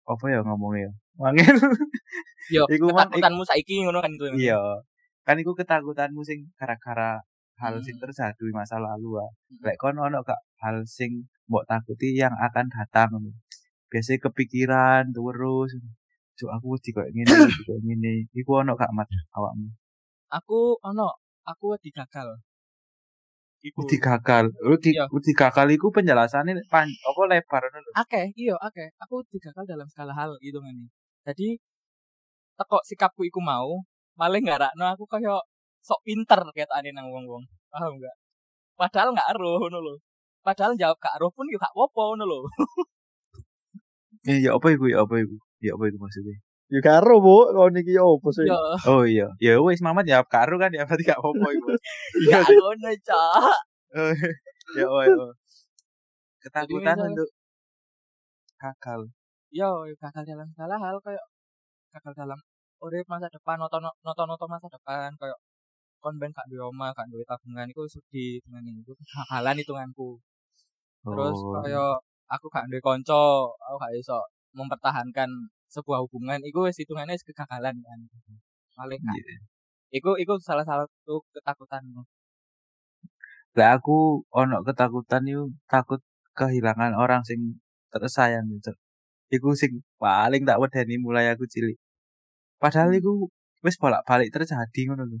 apa 0.07 0.23
ya 0.31 0.39
ngomongnya 0.45 0.87
ya? 0.87 0.91
Wangel. 1.19 1.57
Yo, 2.53 2.63
Iku 2.75 2.85
ketakutanmu 2.93 3.43
saiki 3.43 3.83
ngono 3.83 3.99
kan 3.99 4.11
itu. 4.15 4.25
Iya. 4.49 4.59
Kan 5.27 5.35
iku 5.41 5.51
ketakutanmu 5.57 6.21
sing 6.23 6.47
gara-gara 6.55 7.19
hal 7.59 7.73
sing 7.83 7.97
Hmm. 7.99 8.03
terjadi 8.07 8.37
di 8.39 8.53
masa 8.55 8.77
lalu 8.79 9.19
ah. 9.19 9.29
Lek 9.65 9.75
kon 9.81 9.97
ono 9.99 10.21
gak 10.23 10.39
hal 10.63 10.85
sing 10.87 11.27
mbok 11.49 11.65
takuti 11.69 12.15
yang 12.15 12.33
akan 12.37 12.65
datang. 12.71 13.11
Biasanya 13.87 14.19
kepikiran 14.27 15.03
terus. 15.15 15.71
Cuk 16.37 16.49
aku 16.53 16.77
wedi 16.77 16.89
koyo 16.93 17.09
ngene, 17.09 17.33
wedi 17.49 17.61
koyo 17.65 17.79
ngene. 17.81 18.13
Iku 18.35 18.51
ono 18.61 18.77
gak 18.77 18.93
mat 18.93 19.09
awakmu? 19.33 19.73
Aku 20.29 20.77
ono, 20.85 21.17
aku 21.47 21.73
wedi 21.73 21.89
gagal. 21.89 22.37
Iku. 23.65 23.81
Wedi 23.81 23.97
gagal. 23.97 24.45
Wedi 24.61 24.91
Iya. 24.93 25.09
wedi 25.09 25.31
gagal 25.33 25.67
iku 25.73 25.89
penjelasannya 25.89 26.61
pan 26.69 26.85
apa 26.85 27.21
lebar 27.25 27.61
ngono 27.65 27.79
lho. 27.81 27.91
Akeh, 27.97 28.29
iya 28.37 28.53
akeh. 28.61 28.93
Aku 29.01 29.25
wedi 29.25 29.37
gagal 29.41 29.65
dalam 29.65 29.87
segala 29.89 30.13
hal 30.13 30.37
gitu 30.45 30.61
kan. 30.61 30.75
Jadi 31.25 31.57
teko 32.57 32.77
sikapku 32.85 33.25
iku 33.25 33.41
mau, 33.41 33.81
malah 34.13 34.37
ngarakno 34.41 34.85
aku 34.93 35.09
kayak 35.09 35.41
sok 35.81 36.05
pinter 36.05 36.41
ketane 36.53 36.93
nang 36.93 37.09
wong-wong. 37.09 37.43
Paham 37.73 37.97
enggak? 37.97 38.15
Padahal 38.77 39.09
enggak 39.15 39.29
eruh 39.33 39.57
ngono 39.57 39.79
lho. 39.81 39.95
Padahal 40.45 40.77
jawab 40.79 40.95
gak 41.01 41.17
eruh 41.19 41.31
pun 41.33 41.43
yo 41.51 41.57
gak 41.59 41.73
apa-apa 41.73 42.01
ngono 42.13 42.23
lho. 42.29 42.39
Eh 44.27 44.37
ya 44.43 44.51
apa 44.59 44.67
iku 44.75 44.85
ya 44.91 45.07
apa 45.07 45.15
iku? 45.23 45.35
Ya 45.63 45.71
apa 45.73 45.83
iku 45.87 45.97
maksudnya? 46.03 46.35
Ya 46.67 46.79
karo, 46.83 47.23
Bu. 47.23 47.47
Kau 47.55 47.71
niki 47.71 47.95
ya 47.95 48.03
apa 48.03 48.27
sih? 48.35 48.43
Yo, 48.43 48.59
Oh 48.91 49.03
iya. 49.07 49.31
Ya 49.39 49.55
wis 49.63 49.79
Mamat 49.79 50.03
ya 50.03 50.19
karo 50.27 50.59
kan 50.59 50.67
ya 50.75 50.83
berarti 50.83 51.07
gak 51.07 51.19
apa-apa 51.23 51.47
iku. 51.55 51.69
ya 52.31 52.39
ngono, 52.43 52.91
Cak. 53.07 53.55
Oh, 53.95 54.11
ya 54.75 54.85
oh, 54.91 55.01
ya. 55.07 55.15
oh. 55.15 55.31
Ketakutan 56.43 56.97
untuk 57.07 57.29
gagal. 58.59 59.01
Yo, 59.47 59.87
gagal 59.95 60.23
dalam 60.27 60.47
segala 60.51 60.75
hal 60.75 60.99
kayak 60.99 61.23
gagal 61.95 62.13
dalam 62.19 62.39
urip 62.83 63.07
masa 63.07 63.31
depan, 63.31 63.57
noto-noto 64.03 64.45
masa 64.51 64.67
depan 64.67 65.15
kayak 65.15 65.39
kon 66.03 66.19
ben 66.19 66.35
gak 66.35 66.45
duwe 66.51 66.67
omah, 66.67 66.91
gak 66.91 67.07
duwe 67.09 67.23
tabungan 67.23 67.71
iku 67.71 67.87
sedih 67.87 68.43
dengan 68.43 68.67
ini. 68.67 68.83
Iku 68.83 68.91
kegagalan 68.91 69.55
hitunganku. 69.63 70.19
Terus 71.07 71.37
Oh. 71.39 71.63
kaya 71.63 71.85
aku 72.27 72.45
gak 72.53 72.67
duwe 72.71 72.81
kanca, 72.83 73.47
aku 73.47 73.75
gak 73.79 73.93
iso 73.95 74.19
mempertahankan 74.55 75.29
sebuah 75.71 75.99
hubungan, 76.07 76.39
iku 76.43 76.67
wis 76.67 76.79
hitungannya 76.79 77.15
kegagalan 77.19 77.75
kan. 77.83 77.99
Paling 78.77 78.99
gak. 79.03 79.15
Iya. 79.17 79.37
Iku 79.97 80.19
iku 80.19 80.35
salah 80.43 80.65
satu 80.67 81.23
ketakutanmu. 81.31 82.03
Lah 83.57 83.69
aku 83.79 84.21
ono 84.29 84.57
ketakutan 84.67 85.23
itu 85.25 85.49
takut 85.71 86.03
kehilangan 86.37 86.93
orang 86.93 87.23
sing 87.23 87.57
tersayang 87.89 88.45
gitu. 88.53 88.71
Iku 89.33 89.55
sing 89.57 89.81
paling 89.97 90.43
tak 90.47 90.59
wedeni 90.61 90.95
mulai 90.99 91.31
aku 91.33 91.47
cilik. 91.47 91.79
Padahal 92.61 92.91
iku 92.93 93.31
wis 93.65 93.75
bolak-balik 93.81 94.29
terjadi 94.35 94.81
ngono 94.87 95.03
lho. 95.11 95.19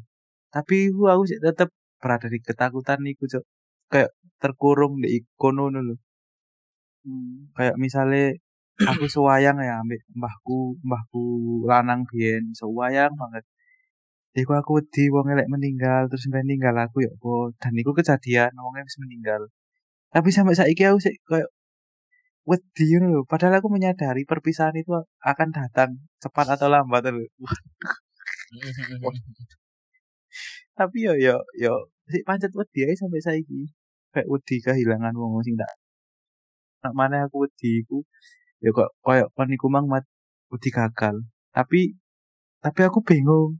Tapi 0.53 0.91
iku 0.91 1.09
aku 1.11 1.23
sih 1.29 1.39
tetep 1.41 1.69
berada 2.01 2.27
di 2.29 2.39
ketakutan 2.39 3.01
iku, 3.07 3.25
Cok. 3.25 3.43
Kayak 3.91 4.11
terkurung 4.41 4.99
di 5.01 5.23
kono 5.39 5.71
ngono 5.71 5.95
lho. 7.07 7.17
Kayak 7.57 7.75
misalnya 7.79 8.25
aku 8.91 9.05
sewayang 9.09 9.57
ya 9.57 9.81
ambek 9.81 10.01
mbahku, 10.13 10.77
mbahku 10.85 11.23
lanang 11.69 12.05
biyen 12.09 12.53
sewayang 12.53 13.13
banget. 13.17 13.43
Iku 14.37 14.53
aku 14.53 14.77
wedi 14.77 15.09
wong 15.09 15.33
elek 15.33 15.49
meninggal 15.49 16.05
terus 16.09 16.29
sampai 16.29 16.45
ninggal 16.45 16.75
aku 16.77 17.01
ya 17.05 17.09
apa 17.09 17.33
dan 17.57 17.73
iku 17.81 17.91
kejadian 17.97 18.53
wongnya 18.53 18.85
wis 18.85 18.97
meninggal. 19.01 19.41
Tapi 20.13 20.29
sampai 20.29 20.53
saiki 20.53 20.83
aku 20.85 20.99
sih 21.01 21.17
kayak 21.25 21.49
wedi 22.45 22.83
ngono 22.93 23.05
lho. 23.13 23.21
Padahal 23.25 23.57
aku 23.59 23.69
menyadari 23.73 24.23
perpisahan 24.29 24.77
itu 24.77 24.93
akan 25.25 25.49
datang 25.57 25.89
cepat 26.21 26.47
atau 26.53 26.69
lambat 26.69 27.09
lho. 27.09 27.25
Tapi 30.77 30.97
yo 31.01 31.17
yo 31.17 31.41
yo 31.57 31.73
sik 32.05 32.21
pancet 32.27 32.53
wedi 32.53 32.85
ae 32.85 32.93
sampai 32.93 33.21
saiki. 33.25 33.73
Kayak 34.13 34.27
wedi 34.29 34.55
kehilangan 34.61 35.17
wong 35.17 35.41
sing 35.41 35.57
tak 35.57 35.73
mana 36.93 37.25
aku 37.25 37.47
wedi 37.47 37.83
iku 37.83 38.03
ya 38.63 38.69
kok 38.73 38.89
koyo 39.03 39.25
kon 39.35 39.49
iku 39.51 39.67
mang 39.67 39.87
mat 39.91 40.05
wedi 40.51 40.69
gagal. 40.71 41.15
Tapi 41.55 41.95
tapi 42.63 42.79
aku 42.83 42.99
bingung. 43.03 43.59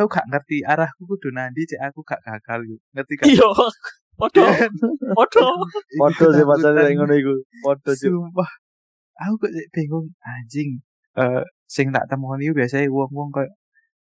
Aku 0.00 0.08
gak 0.08 0.32
ngerti 0.32 0.64
arahku 0.64 1.04
kudu 1.04 1.28
nandi 1.28 1.68
cek 1.68 1.92
aku 1.92 2.00
gak 2.00 2.24
gagal 2.24 2.64
gitu. 2.64 2.84
Ngerti 2.96 3.12
gak? 3.20 3.26
Iya. 3.28 3.48
Podo, 4.16 4.44
podo. 5.16 5.46
Podo 6.00 6.26
sih 6.32 6.44
yang 6.44 7.04
ngono 7.04 7.14
iku. 7.20 7.34
Podo 7.60 7.90
sih. 7.92 8.08
Sumpah. 8.08 8.50
Aku 9.20 9.36
kok 9.44 9.52
cek 9.52 9.68
bingung 9.76 10.08
anjing. 10.24 10.80
Eh 11.20 11.44
sing 11.70 11.92
tak 11.94 12.10
temoni 12.10 12.50
biasanya 12.50 12.90
wong-wong 12.90 13.30
kayak 13.30 13.52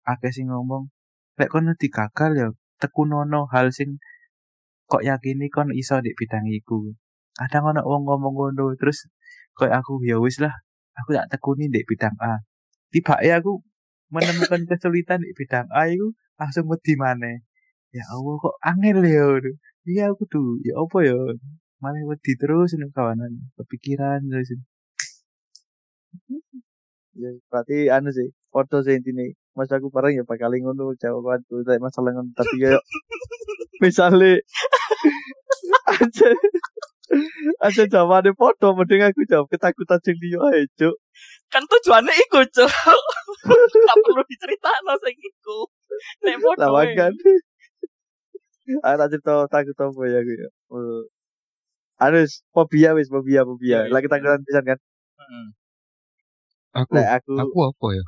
akeh 0.09 0.33
sing 0.33 0.49
ngomong 0.49 0.89
lek 1.37 1.53
kon 1.53 1.69
nanti 1.69 1.93
gagal 1.93 2.33
ya 2.33 2.49
tekunono 2.81 3.45
hal 3.53 3.69
sing 3.69 4.01
kok 4.93 5.03
yakini 5.09 5.49
kon 5.49 5.73
iso 5.73 5.97
di 6.05 6.13
bidang 6.13 6.45
iku. 6.53 6.93
Kadang 7.33 7.73
ono 7.73 7.81
wong 7.91 8.03
ngomong 8.05 8.35
ngono 8.37 8.65
terus 8.77 9.09
kayak 9.57 9.81
aku 9.81 10.05
ya 10.05 10.21
wis 10.21 10.37
lah 10.45 10.53
aku 11.01 11.17
tak 11.17 11.33
tekuni 11.33 11.73
di 11.73 11.81
bidang 11.89 12.13
A. 12.21 12.45
Tiba 12.93 13.17
aku 13.17 13.65
menemukan 14.13 14.69
kesulitan 14.69 15.25
di 15.25 15.33
bidang 15.33 15.65
A 15.73 15.89
itu 15.89 16.13
langsung 16.37 16.69
wedi 16.69 16.93
maneh. 17.01 17.41
Ya 17.97 18.05
Allah 18.13 18.35
kok 18.45 18.57
angel 18.61 18.99
ya. 19.09 19.27
Iya 19.89 20.05
aku 20.13 20.25
tuh 20.29 20.61
ya 20.67 20.77
apa 20.77 20.99
ya 21.09 21.17
malah 21.83 22.03
wedi 22.11 22.33
terus 22.41 22.77
nih 22.77 22.89
kawanan 22.93 23.33
kepikiran 23.57 24.21
terus. 24.29 24.53
Ya, 27.17 27.31
berarti 27.51 27.89
anu 27.93 28.11
sih. 28.13 28.29
Podo 28.53 28.85
sih 28.85 28.95
intine. 28.97 29.37
Mas 29.53 29.69
aku 29.69 29.93
bareng 29.93 30.17
ya 30.17 30.25
bakal 30.25 30.53
ngono 30.53 30.97
jawabanku 30.97 31.61
tak 31.69 31.81
masalah 31.83 32.17
ngono 32.17 32.33
tapi 32.33 32.57
kayak 32.57 32.83
misalnya 33.85 34.41
aja 35.93 36.29
aja 37.61 37.83
jawabannya 37.85 38.33
podo 38.33 38.73
mending 38.73 39.05
aku 39.05 39.29
jawab 39.29 39.47
ketakutan 39.53 40.01
sing 40.01 40.17
liya 40.21 40.41
ae 40.53 40.65
cuk 40.81 40.97
Kan 41.53 41.69
tujuannya 41.69 42.17
iku, 42.25 42.41
Cuk. 42.49 42.73
Gak 43.69 43.97
perlu 44.01 44.25
diceritakno 44.25 44.97
sing 45.05 45.13
iku. 45.21 45.69
Nek 46.25 46.41
podo. 46.41 46.67
wae. 46.73 46.97
kan 46.97 47.13
ah 48.87 48.95
tak 48.95 49.09
cerita 49.13 49.45
takut 49.51 49.77
apa 49.77 50.01
ya 50.07 50.19
aku 50.23 50.33
ya 50.39 50.49
Oh. 50.73 51.03
anu 52.01 52.23
wis, 52.25 52.41
fobia 52.55 52.95
wis 52.97 53.11
fobia 53.13 53.43
fobia 53.45 53.85
lagi 53.91 54.09
takutan 54.09 54.41
pisan 54.47 54.65
kan 54.65 54.79
Heeh. 55.21 55.47
Aku 56.81 56.91
lek 56.97 57.09
aku 57.21 57.33
aku 57.37 57.59
apa 57.69 57.87
ya? 57.93 58.05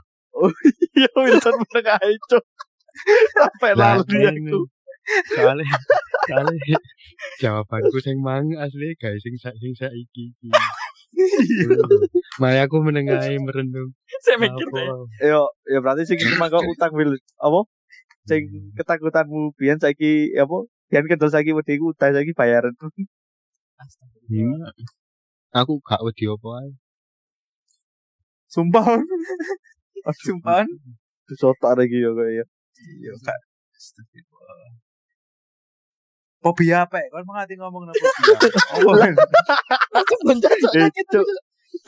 Ya 1.02 1.10
Wilson 1.18 1.54
meneng 1.58 1.86
ae 1.98 2.14
cuk 2.30 2.44
sampai 3.34 3.70
ngene. 3.74 4.50
aku 4.54 4.60
Soalnya 5.36 5.76
soalnya 6.24 6.78
jawabanku 7.36 7.98
sing 8.00 8.16
mang 8.24 8.56
asli 8.56 8.96
guys 8.96 9.20
sing 9.20 9.36
sa- 9.36 9.56
sing 9.60 9.76
saiki 9.76 10.32
iki. 10.32 10.48
Maya 12.40 12.64
aku 12.64 12.80
menengahi 12.80 13.36
merenung. 13.36 13.92
Saya 14.24 14.40
mikir 14.40 14.64
deh. 14.64 14.88
yo 15.28 15.52
ya 15.68 15.78
berarti 15.84 16.08
sing 16.08 16.16
cuma 16.16 16.48
kau 16.48 16.64
utang 16.64 16.96
Wil 16.96 17.20
apa 17.36 17.60
sing 18.24 18.72
ketakutanmu 18.80 19.52
biyen 19.60 19.76
saiki 19.76 20.32
apa 20.40 20.64
biyen 20.88 21.04
kedol 21.04 21.28
saiki 21.28 21.52
wedi 21.52 21.76
ku 21.76 21.92
utang 21.92 22.16
saiki 22.16 22.32
bayaran. 22.32 22.72
Hmm. 22.80 24.64
Aku 25.52 25.84
gak 25.84 26.00
wedi 26.00 26.24
apa 26.32 26.48
ae. 26.64 26.70
Sumpah. 28.48 28.86
Sumpah. 30.12 30.64
sotak 31.40 31.80
lagi 31.80 31.96
yo 32.04 32.12
kayak 32.12 32.32
ya 32.36 32.44
Iya 33.00 33.12
kak. 33.24 33.38
Astagfirullah. 33.72 34.76
Fobia 36.44 36.84
apa? 36.84 37.00
Kon 37.08 37.24
mengati 37.24 37.54
ngomong 37.56 37.88
fobia. 37.88 38.48
Oh, 38.84 38.92
Langsung 39.94 40.20
menjajak 40.28 40.70
Eh, 40.76 40.90
kaget. 40.92 41.06
Cuk. 41.08 41.26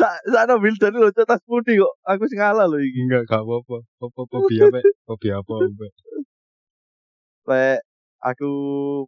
Sak 0.00 0.14
sakno 0.32 0.56
Wildan 0.62 0.96
lho 0.96 1.12
cuk 1.12 1.26
tas 1.28 1.42
putih 1.44 1.76
kok. 1.76 1.92
Aku 2.08 2.24
sing 2.30 2.40
ngalah 2.40 2.64
lho 2.64 2.80
iki. 2.80 3.04
Enggak, 3.04 3.28
gak 3.28 3.42
apa-apa. 3.44 3.76
Apa 4.00 4.20
fobia 4.30 4.62
apa? 4.72 4.80
Fobia 5.04 5.34
apa? 5.44 5.54
Lek 7.46 7.78
aku 8.24 8.50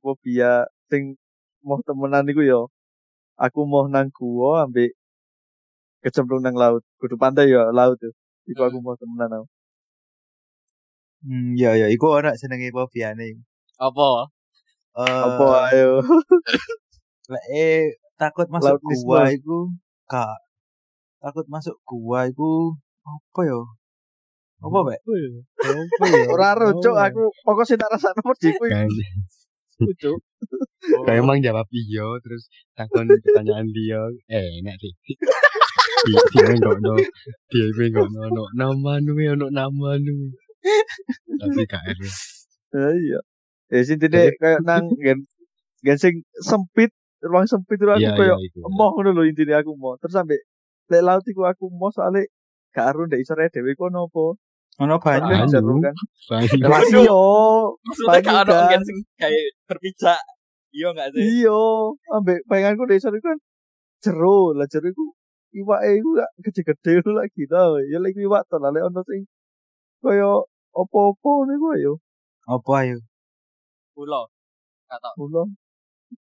fobia 0.05 0.69
sing 0.93 1.17
mau 1.65 1.81
temenan 1.87 2.29
iku 2.29 2.43
yo. 2.45 2.61
Aku 3.39 3.65
mau 3.65 3.87
nang 3.89 4.11
gua 4.13 4.67
ambek 4.67 4.93
kecemplung 6.05 6.43
nang 6.45 6.59
laut. 6.59 6.83
Kudu 7.01 7.17
pantai 7.17 7.49
yo 7.49 7.65
laut 7.73 7.97
tuh. 8.03 8.13
Iku 8.49 8.61
aku 8.65 8.79
mau 8.81 8.97
temenan 8.97 9.31
aku. 9.37 9.47
Hmm, 11.19 11.59
ya 11.59 11.75
ya, 11.75 11.87
iku 11.91 12.07
ora 12.15 12.33
senenge 12.39 12.71
fobiane. 12.71 13.43
Apa? 13.77 14.31
Eh, 14.99 15.23
Apa 15.27 15.47
ayo? 15.75 15.91
lek 17.33 17.45
eh, 17.53 17.83
takut 18.17 18.49
masuk 18.49 18.81
Lautisme. 18.81 19.05
gua 19.05 19.29
iku 19.29 19.59
kak 20.09 20.39
takut 21.21 21.45
masuk 21.53 21.77
gua 21.85 22.25
iku 22.25 22.73
apa 23.05 23.41
yo? 23.45 23.61
Apa, 24.59 24.79
Pak? 24.91 24.99
Apa 25.05 26.05
ya? 26.09 26.23
Ora 26.35 26.51
ro 26.59 26.75
cuk 26.83 26.97
aku 26.97 27.31
pokok 27.47 27.63
sing 27.69 27.79
tak 27.79 27.93
rasakno 27.95 28.33
wedi 28.33 28.51
kuwi 28.59 28.73
cuk. 30.03 30.19
kayak 31.07 31.21
emang 31.23 31.39
jawab 31.45 31.67
iya 31.71 32.07
terus 32.25 32.51
takon 32.75 33.07
pertanyaan 33.23 33.69
dia 33.71 34.01
eh 34.27 34.47
enak 34.59 34.75
sih 34.83 34.93
di 36.09 36.13
dia 36.33 36.47
enggak 36.49 36.77
no 36.81 36.97
dia 37.53 37.67
enggak 37.69 38.09
no 38.09 38.21
no 38.33 38.45
nama 38.57 38.97
nu 39.05 39.13
ya 39.21 39.37
no 39.37 39.53
nama 39.53 40.01
nu 40.01 40.33
tapi 41.37 41.63
gak 41.69 41.85
enak 41.85 42.17
Ya 42.69 42.93
iya. 42.93 43.21
Ya 43.73 43.81
sing 43.85 43.97
dene 44.01 44.33
kayak 44.37 44.61
nang 44.65 44.93
gen 45.01 45.25
gen 45.81 45.97
sing 45.97 46.21
sempit, 46.45 46.93
ruang 47.25 47.49
sempit 47.49 47.81
itu 47.81 47.89
aku 47.89 48.01
iya 48.01 48.13
iya 48.13 48.17
kayak 48.17 48.37
itu 48.45 48.61
emoh 48.61 48.89
ngono 48.93 49.11
lho 49.17 49.23
intine 49.25 49.57
aku 49.57 49.73
mau. 49.77 49.97
Terus 50.01 50.17
sampe 50.17 50.37
lek 50.89 51.01
laut 51.05 51.25
iku 51.25 51.49
aku 51.49 51.73
mau 51.73 51.89
soalnya 51.93 52.29
gak 52.77 52.93
aru 52.93 53.09
ndek 53.09 53.25
isore 53.25 53.49
dhewe 53.49 53.73
ku 53.73 53.89
ono 53.89 54.09
apa. 54.09 54.25
Ono 54.85 54.95
banyu. 55.01 55.33
Banyu. 55.33 55.41
Kan 55.41 55.49
seru 55.49 55.75
kan. 55.81 55.95
Banyak. 56.29 56.69
Waduh 56.69 57.03
yo. 57.09 57.23
Maksudnya 57.89 58.21
gak 58.21 58.37
ada 58.37 58.53
Banyu, 58.53 58.61
mungkin 58.61 58.83
sing 58.85 58.99
kayak 59.17 59.45
berpijak. 59.65 60.21
Iya 60.69 60.89
enggak 60.93 61.09
sih? 61.17 61.21
Iya, 61.25 61.61
ambek 62.13 62.39
bayanganku 62.45 62.85
ndek 62.85 63.01
isore 63.01 63.19
kan 63.25 63.41
jero, 64.05 64.53
lah 64.53 64.69
jero 64.69 64.93
iku 64.93 65.17
iwake 65.61 65.89
iku 65.99 66.11
gak 66.19 66.31
gede-gede 66.45 66.91
ngono 67.03 67.11
lagi 67.21 67.43
tau. 67.51 67.73
Ya 67.93 67.99
lek 68.03 68.15
iwak 68.17 68.43
to 68.51 68.57
lek 68.63 68.85
ono 68.89 69.01
sing 69.09 69.27
kaya 70.03 70.31
apa-apa 70.73 71.31
niku 71.51 71.67
ayo. 71.75 71.93
Apa 72.47 72.71
ayo? 72.87 72.99
Pulau. 73.95 74.25
Gak 74.89 74.99
tau. 75.03 75.15
Ulo. 75.27 75.43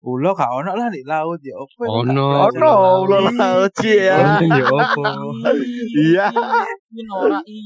Ulo 0.03 0.29
gak 0.35 0.51
ono 0.51 0.71
lah 0.75 0.89
di 0.91 1.05
laut 1.05 1.39
ya. 1.45 1.55
Iku 1.55 1.83
Ono. 1.85 2.49
Ono 2.49 2.71
ulo 3.05 3.17
laut 3.29 3.73
sih 3.77 4.09
ya. 4.09 4.41
Ya 4.41 4.65
apa 4.67 5.03
Iya. 5.93 6.27
Ini 6.91 7.01
norak 7.07 7.43
i. 7.47 7.59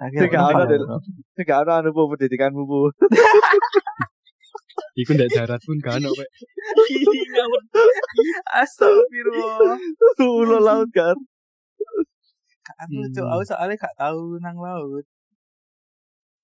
Akhirnya 0.00 0.28
gak 0.32 0.66
deh. 0.70 0.78
Sing 1.36 1.44
gak 1.46 1.62
ono 1.68 1.72
anu 1.78 1.88
bu 1.94 2.10
pendidikanmu 2.10 2.62
bu. 2.66 2.80
iku 5.00 5.10
ndak 5.14 5.30
darat 5.34 5.60
pun 5.62 5.76
gak 5.82 5.98
ono. 5.98 6.10
Astagfirullah. 8.54 9.78
ulo 10.22 10.58
laut 10.62 10.90
kan. 10.94 11.16
Aku 12.64 12.96
Hmm. 12.96 13.12
cuk, 13.12 13.26
aku 13.28 13.42
soalnya 13.44 13.76
gak 13.76 13.96
tahu 14.00 14.40
nang 14.40 14.56
laut. 14.56 15.04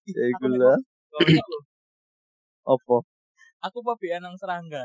Ya 0.04 0.24
iku 0.28 0.46
lah. 0.52 0.76
Apa? 2.68 2.96
Aku 3.64 3.78
fobia 3.80 4.20
nang 4.20 4.36
serangga. 4.36 4.84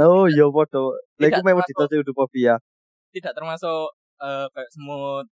Oh 0.00 0.26
iya 0.26 0.48
podo. 0.48 0.96
Lek 1.20 1.30
iku 1.30 1.40
Tidak 1.40 1.46
memang 1.46 1.64
ditose 1.68 1.94
udah 2.02 2.14
fobia. 2.16 2.54
Tidak 3.14 3.32
termasuk 3.36 3.94
eh, 4.24 4.46
kayak 4.50 4.70
semut, 4.72 5.26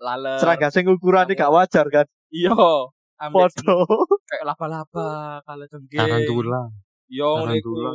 lalat. 0.00 0.38
Serangga 0.40 0.68
sing 0.72 0.86
ukurane 0.88 1.34
gak 1.36 1.52
wajar 1.52 1.86
kan. 1.90 2.06
Iya. 2.32 2.54
Podo. 3.32 3.78
kayak 4.28 4.44
laba-laba, 4.44 5.40
kalau 5.44 5.64
dengking. 5.68 6.00
tarantula 6.00 6.68
iku. 7.08 7.36
tarantula. 7.40 7.90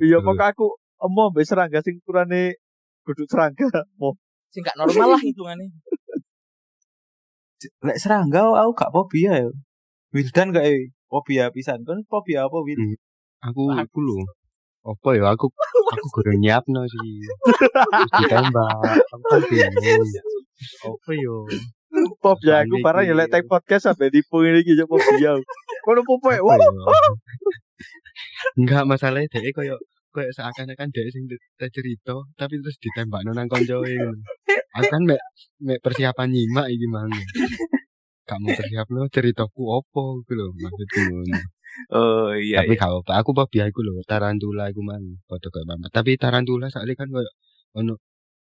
Iya 0.00 0.18
pokok 0.22 0.48
aku 0.52 0.66
emo 1.00 1.24
mbek 1.32 1.44
serangga 1.48 1.80
sing 1.82 1.98
ukurane 2.00 2.56
kudu 3.04 3.24
serangga. 3.26 3.66
Mau 4.00 4.16
Sing 4.50 4.66
gak 4.66 4.74
normal 4.74 5.14
lah 5.14 5.22
hitungane. 5.22 5.66
Lek 7.86 7.98
serangga 8.00 8.50
aku 8.50 8.72
gak 8.76 8.92
fobia 8.92 9.46
ya. 9.46 9.50
Wildan 10.10 10.50
gak 10.50 10.66
eh 10.66 10.90
fobia 11.06 11.48
pisan. 11.54 11.86
Kan 11.86 12.02
fobia 12.10 12.46
apa 12.46 12.58
Wil? 12.60 12.78
Hmm. 12.78 12.96
aku 13.40 13.72
aku 13.72 13.98
lho 14.04 14.20
apa 14.84 15.08
ya 15.16 15.32
aku 15.32 15.48
aku 15.92 16.06
guru 16.12 16.32
nyiapno 16.40 16.84
sih 16.88 17.24
ditembak 18.20 18.80
aku 19.12 19.24
kan 19.28 19.40
bingung 19.48 20.08
apa 20.88 21.10
yo 21.16 21.44
fobia 22.22 22.62
aku 22.62 22.76
Panik 22.78 22.84
parah 22.84 23.02
ya 23.04 23.14
lek 23.14 23.46
podcast 23.46 23.90
sampe 23.90 24.08
dipu 24.08 24.42
ini 24.44 24.60
iki 24.62 24.76
yo 24.76 24.84
fobia. 24.84 25.36
Kono 25.80 26.00
popo 26.04 26.28
Apa 26.28 26.44
wah. 26.44 26.56
ya? 26.56 26.68
enggak 28.58 28.84
masalahnya 28.88 29.28
dia 29.30 29.50
koyo 29.52 29.76
koyo 30.10 30.28
seakan-akan 30.34 30.90
dia 30.90 31.06
sing 31.12 31.24
cerita 31.70 32.16
tapi 32.34 32.58
terus 32.60 32.76
ditembak 32.82 33.22
nang 33.24 33.46
koncoe 33.46 33.86
ngono. 33.86 34.18
aku 34.76 34.86
kan 34.90 35.02
mek 35.06 35.20
mek 35.62 35.78
persiapan 35.84 36.28
nyimak 36.30 36.66
iki 36.68 36.86
mang 36.90 37.10
kamu 38.26 38.48
persiapno 38.54 39.06
ceritaku 39.10 39.62
opo 39.70 40.22
gitu 40.24 40.34
lho 40.38 40.46
maksudku 40.56 40.98
ngono 41.06 41.38
Oh 41.94 42.34
iya. 42.34 42.60
tapi 42.66 42.74
gak 42.74 42.90
apa 42.90 43.22
aku 43.22 43.30
fobia 43.32 43.64
iku 43.70 43.80
lho 43.86 44.02
tarantula 44.04 44.68
iku 44.68 44.82
mang 44.82 45.22
padha 45.30 45.48
koyo 45.48 45.64
mamat 45.64 45.90
tapi 45.94 46.18
tarantula 46.18 46.66
sakle 46.68 46.92
kan 46.98 47.08
koyo 47.08 47.30
ono 47.78 47.94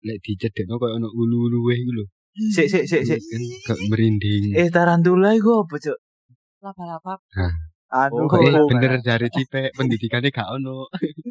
lek 0.07 0.23
dicedekno 0.23 0.79
koyo 0.79 0.97
ono 1.03 1.09
ulu-uluwe 1.11 1.75
iku 1.75 1.93
lho 1.99 2.05
Sik 2.37 2.69
sik 2.69 2.85
sik 2.85 3.03
sik. 3.09 3.21
kan 3.33 3.43
gak 3.65 3.79
merinding 3.89 4.53
Eh 4.53 4.69
tarantula 4.69 5.33
iku 5.33 5.65
apa, 5.65 5.81
Cuk? 5.81 5.97
Laba-laba. 6.61 7.17
Anu 7.89 8.13
Oh, 8.13 8.29
kok 8.29 8.45
eh 8.45 8.53
oh, 8.53 8.69
bener 8.69 9.01
jare 9.01 9.33
cipek 9.33 9.73
pendidikannya 9.73 10.29
gak 10.29 10.53
ono 10.53 10.85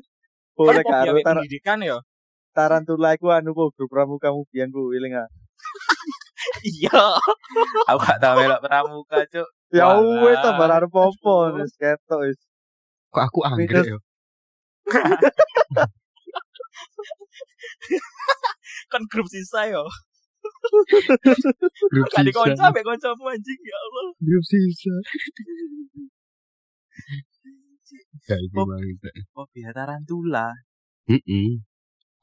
boleh 0.57 0.81
karo 0.87 1.19
tar 1.21 1.43
pendidikan 1.43 1.83
ya. 1.83 1.99
tarantula 2.55 3.11
iku 3.13 3.29
anu 3.35 3.51
bu 3.53 3.69
grup 3.75 3.91
pramuka 3.91 4.31
biyen 4.49 4.71
bu 4.73 4.95
iling 4.97 5.13
ah. 5.13 5.29
Iya. 6.65 7.19
Aku 7.91 7.99
gak 8.01 8.17
tau 8.23 8.39
melok 8.39 8.63
pramuka, 8.65 9.19
Cuk. 9.29 9.45
Ya 9.75 9.91
wes 9.99 10.39
tambah 10.41 10.71
arep 10.71 10.89
popo 10.89 11.51
wis 11.59 11.75
ketok 11.77 12.23
wis. 12.25 12.39
kok 13.13 13.23
aku 13.29 13.45
anggrek 13.45 13.93
yo 13.93 13.99
Kan 18.91 19.03
grup 19.11 19.27
sisa 19.29 19.67
yo. 19.69 19.83
Grup 21.93 22.07
Tadi 22.11 22.29
sisa 22.31 22.39
konco 22.39 22.65
mek 22.75 22.83
koncomu 22.85 23.25
anjing 23.31 23.59
ya 23.61 23.77
Allah. 23.77 24.07
grup 24.19 24.43
sisa 24.45 24.95
gak 28.25 28.39
iku 28.41 28.65
mang 28.65 28.81
Fobia 29.35 29.69
tarantula. 29.75 30.49
Heeh. 31.05 31.61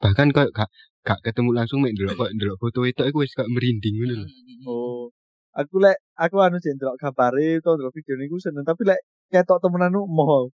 bahkan 0.03 0.27
kok 0.35 0.51
gak 0.51 0.67
gak 1.07 1.19
ketemu 1.23 1.55
langsung 1.55 1.79
mek 1.79 1.95
ndelok 1.95 2.19
kok 2.19 2.31
ndelok 2.35 2.59
foto 2.59 2.83
itu 2.83 3.01
aku 3.07 3.23
wis 3.23 3.31
gak 3.31 3.47
merinding 3.47 3.95
ngono 3.99 4.15
lho 4.23 4.27
Oh. 4.63 5.11
Aku 5.53 5.77
lek 5.77 5.99
aku 6.17 6.39
anu 6.41 6.57
sih 6.57 6.73
ndelok 6.73 6.97
gambare 6.97 7.61
utawa 7.61 7.77
ndelok 7.77 7.93
video 7.93 8.15
niku 8.17 8.41
seneng 8.41 8.65
tapi 8.65 8.83
lek 8.89 8.99
ketok 9.29 9.61
temenan 9.61 9.93
nu 9.93 10.03
moh. 10.09 10.49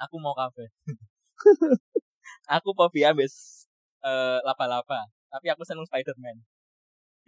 Aku 0.00 0.16
mau 0.22 0.32
kafe. 0.32 0.70
aku 2.56 2.68
fobia 2.78 3.10
ambes 3.12 3.66
eh 4.00 4.38
laba-laba. 4.46 5.08
Tapi 5.28 5.46
aku 5.50 5.62
seneng 5.66 5.84
Spider-Man. 5.88 6.36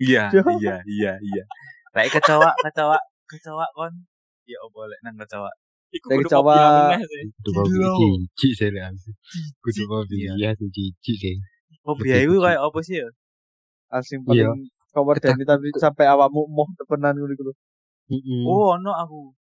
Iya, 0.01 0.33
iya, 0.61 0.75
iya, 0.89 1.13
iya. 1.21 1.45
Lek 1.93 2.09
kecoa, 2.17 2.51
kecoa, 2.65 2.99
kecoa 3.29 3.67
kon. 3.77 3.93
Ya 4.49 4.57
opo 4.65 4.89
lek 4.89 5.01
nang 5.05 5.17
kecoa. 5.21 5.51
Iku 5.93 6.09
kudu 6.09 6.29
sih. 6.33 7.23
kudu 7.45 7.69
Gila. 7.69 7.89
jijik 8.01 8.53
sih 8.57 8.69
lek 8.73 8.85
aku 8.89 9.11
kudu 9.61 9.83
fobia 9.85 10.33
Iya. 10.41 10.51
sih 10.57 10.69
jijik 10.73 11.17
sih 11.21 11.37
Fobia 11.85 12.17
iku 12.25 12.41
kayak 12.41 12.61
apa 12.65 12.79
sih 12.81 12.97
ya? 13.05 13.09
Asing 13.93 14.25
Iya. 14.25 14.49
paling 14.57 14.73
cover 14.97 15.17
Dani 15.21 15.45
tapi 15.45 15.69
sampai 15.77 16.09
awakmu 16.09 16.49
moh 16.49 16.69
temenan 16.81 17.13
ngono 17.21 17.33
iku 17.37 17.45
lho. 17.49 17.55
Heeh. 18.09 18.43
Oh, 18.49 18.73
ono 18.73 18.93
aku. 18.97 19.37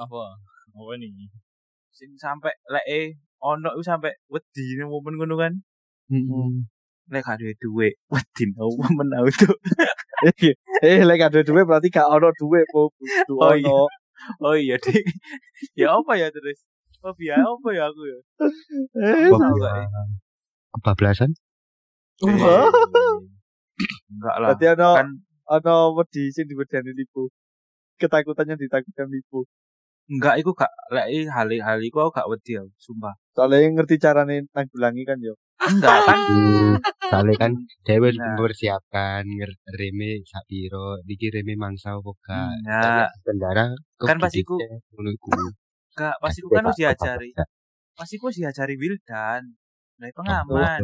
Apa? 0.00 0.40
Apa 0.72 0.92
nih? 0.96 1.28
Sing 1.92 2.16
sampe 2.16 2.48
lek 2.72 2.84
eh 2.88 3.06
ono 3.44 3.68
iku 3.76 3.84
sampe 3.84 4.16
wedi 4.32 4.80
ning 4.80 4.88
momen 4.88 5.20
ngono 5.20 5.36
kan. 5.36 5.52
Heeh. 6.08 6.48
Lek 7.10 7.26
gak 7.26 7.42
duwe 7.42 7.54
duit, 7.58 7.94
wedi 8.12 8.44
no 8.54 8.70
momen 8.78 9.10
aku 9.18 9.30
tuh. 9.48 9.56
Eh, 10.22 10.54
eh 10.86 11.02
lek 11.02 11.18
gak 11.18 11.34
ada 11.34 11.42
duit 11.42 11.66
berarti 11.66 11.90
gak 11.90 12.06
ono 12.06 12.30
duit 12.38 12.62
po. 12.70 12.94
Kudu 12.94 13.34
Oh, 13.42 13.58
iya. 13.58 13.74
Oh 14.38 14.54
iya, 14.54 14.78
Dik. 14.78 15.02
ya 15.82 15.98
apa 15.98 16.14
ya 16.14 16.30
terus? 16.30 16.62
Fobia 17.02 17.42
apa 17.42 17.68
ya 17.74 17.90
aku 17.90 18.06
ya? 18.06 18.18
Eh, 19.02 19.26
Apa 19.26 19.34
Fobia 19.34 19.50
enggak, 19.50 19.74
eh? 19.82 19.86
kebablasan. 20.78 21.30
Enggak 22.22 22.70
lah. 24.38 24.54
Berarti 24.54 24.66
ono 24.78 24.90
Kan 24.94 25.08
ono 25.58 25.74
wedi 25.98 26.30
sing 26.30 26.46
diwedani 26.46 26.94
lipu. 26.94 27.26
Ketakutannya 27.98 28.54
ditakutkan 28.54 29.10
lipu. 29.10 29.42
Enggak, 30.06 30.38
iku 30.38 30.54
gak 30.54 30.70
lek 30.94 31.10
hal-hal 31.34 31.82
iku 31.82 32.06
aku 32.06 32.14
gak 32.14 32.30
wedi 32.30 32.62
aku, 32.62 32.70
sumpah. 32.78 33.18
Soalnya 33.34 33.66
yang 33.66 33.74
ngerti 33.74 33.98
carane 33.98 34.46
nanggulangi 34.54 35.02
kan 35.02 35.18
yo. 35.18 35.34
Enggak 35.62 35.98
kan 36.02 36.18
soalnya 37.06 37.34
kan 37.38 37.52
dewe 37.82 38.08
Nah. 38.10 38.34
mempersiapkan 38.34 39.22
reme 39.70 40.10
sak 40.24 40.42
piro 40.44 40.98
iki 41.04 41.28
reme 41.28 41.54
mangsa 41.54 41.94
gak 41.94 42.58
enggak, 42.58 43.08
kendara 43.22 43.66
Kan 44.00 44.18
pas 44.18 44.32
iku- 44.32 44.58
dicek, 44.58 44.82
ngono 44.90 45.10
iku 45.10 45.28
enggak 45.92 46.14
pas 46.18 46.32
iku 46.32 46.46
Kasih 46.46 46.56
kan 46.56 46.64
wis 46.66 46.76
diajari. 46.76 47.30
apa-apa. 47.30 47.44
Pas 47.92 48.08
iku 48.10 48.24
wis 48.26 48.38
diajari 48.38 48.74
Wildan. 48.74 49.42
Nah, 49.98 50.08
pengaman. 50.10 50.80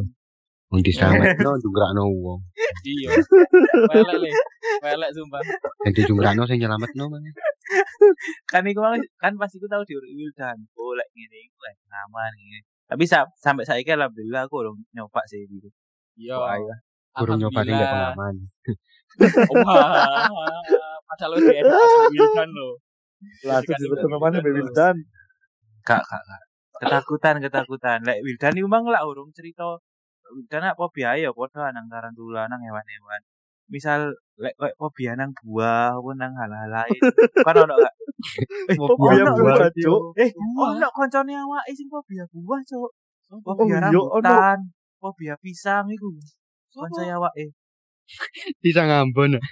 Wong 0.68 0.84
diselametno 0.84 1.50
jungkrakno 1.58 2.04
wong 2.06 2.40
Iya. 2.84 3.08
Welek 3.88 4.16
le. 4.20 4.30
Welek 4.78 5.10
sumpah. 5.10 5.40
sing 5.80 5.92
dijungkrakno 5.96 6.44
sing 6.44 6.60
nyelametno 6.60 7.04
mang 7.08 7.24
kan 8.44 8.62
iku 8.62 8.84
kan 9.16 9.32
pas 9.34 9.48
iku 9.48 9.66
tau 9.66 9.82
diurut 9.82 10.12
Wildan. 10.12 10.56
Oh, 10.76 10.92
lek 10.92 11.08
ngene 11.10 11.38
iku 11.42 11.56
lek 11.58 11.74
pengaman 11.80 12.32
ngene. 12.36 12.60
Tapi 12.88 13.04
sa 13.04 13.28
sampai 13.36 13.68
saiki 13.68 13.92
alhamdulillah 13.92 14.48
aku 14.48 14.64
urung 14.64 14.78
nyoba 14.96 15.20
sih 15.28 15.44
gitu. 15.44 15.68
Iya. 16.16 16.36
Iya. 16.58 16.76
kurang 17.18 17.38
nyoba 17.42 17.60
sing 17.66 17.74
gak 17.74 17.82
Alhamdulillah. 17.82 18.14
pengalaman 18.14 18.34
Wah. 19.66 20.28
Padahal 21.08 21.32
wis 21.36 21.44
diedukasi 21.50 21.98
Wildan 22.14 22.50
lo. 22.54 22.70
Lah 23.48 23.58
namanya 24.06 24.38
Mbak 24.38 24.52
terus. 24.54 24.54
Wildan. 24.56 24.96
Kak, 25.82 26.02
kak, 26.06 26.22
kak. 26.22 26.42
Ketakutan, 26.78 27.34
ketakutan. 27.42 27.98
Lek 28.06 28.18
Wildan 28.22 28.54
iku 28.54 28.68
mang 28.70 28.86
lak 28.86 29.02
urung 29.02 29.34
cerita 29.34 29.82
Wildan 30.30 30.62
apa 30.70 30.78
fobia 30.78 31.16
ya 31.18 31.32
padha 31.34 31.72
nang 31.74 31.88
tarantula 31.90 32.46
nang 32.46 32.60
hewan-hewan. 32.62 33.20
Misal 33.68 34.16
lek 34.38 34.54
koyo 34.56 34.74
fobia 34.80 35.12
nang 35.18 35.34
buah 35.44 35.98
apa 35.98 36.10
nang 36.16 36.32
hal-hal 36.36 36.70
lain. 36.72 37.00
kan 37.46 37.54
ono 37.58 37.74
gak? 37.76 37.94
Eh, 38.72 38.76
Fobia 38.76 39.22
ono, 39.22 39.32
buah. 39.36 39.68
Cuk. 39.70 40.02
Eh, 40.16 40.30
ono 40.56 40.88
koncone 40.94 41.32
awake 41.36 41.72
sing 41.76 41.88
fobia 41.92 42.24
buah, 42.32 42.60
Cuk. 42.64 42.90
Fobia 43.44 43.68
iya, 43.68 43.78
rambutan, 43.84 44.58
fobia 44.96 45.34
pisang 45.36 45.84
iku. 45.92 46.08
Konco 46.72 47.02
Sopo? 47.02 47.12
awake. 47.12 47.52
bisa 48.64 48.88
ngambon 48.88 49.36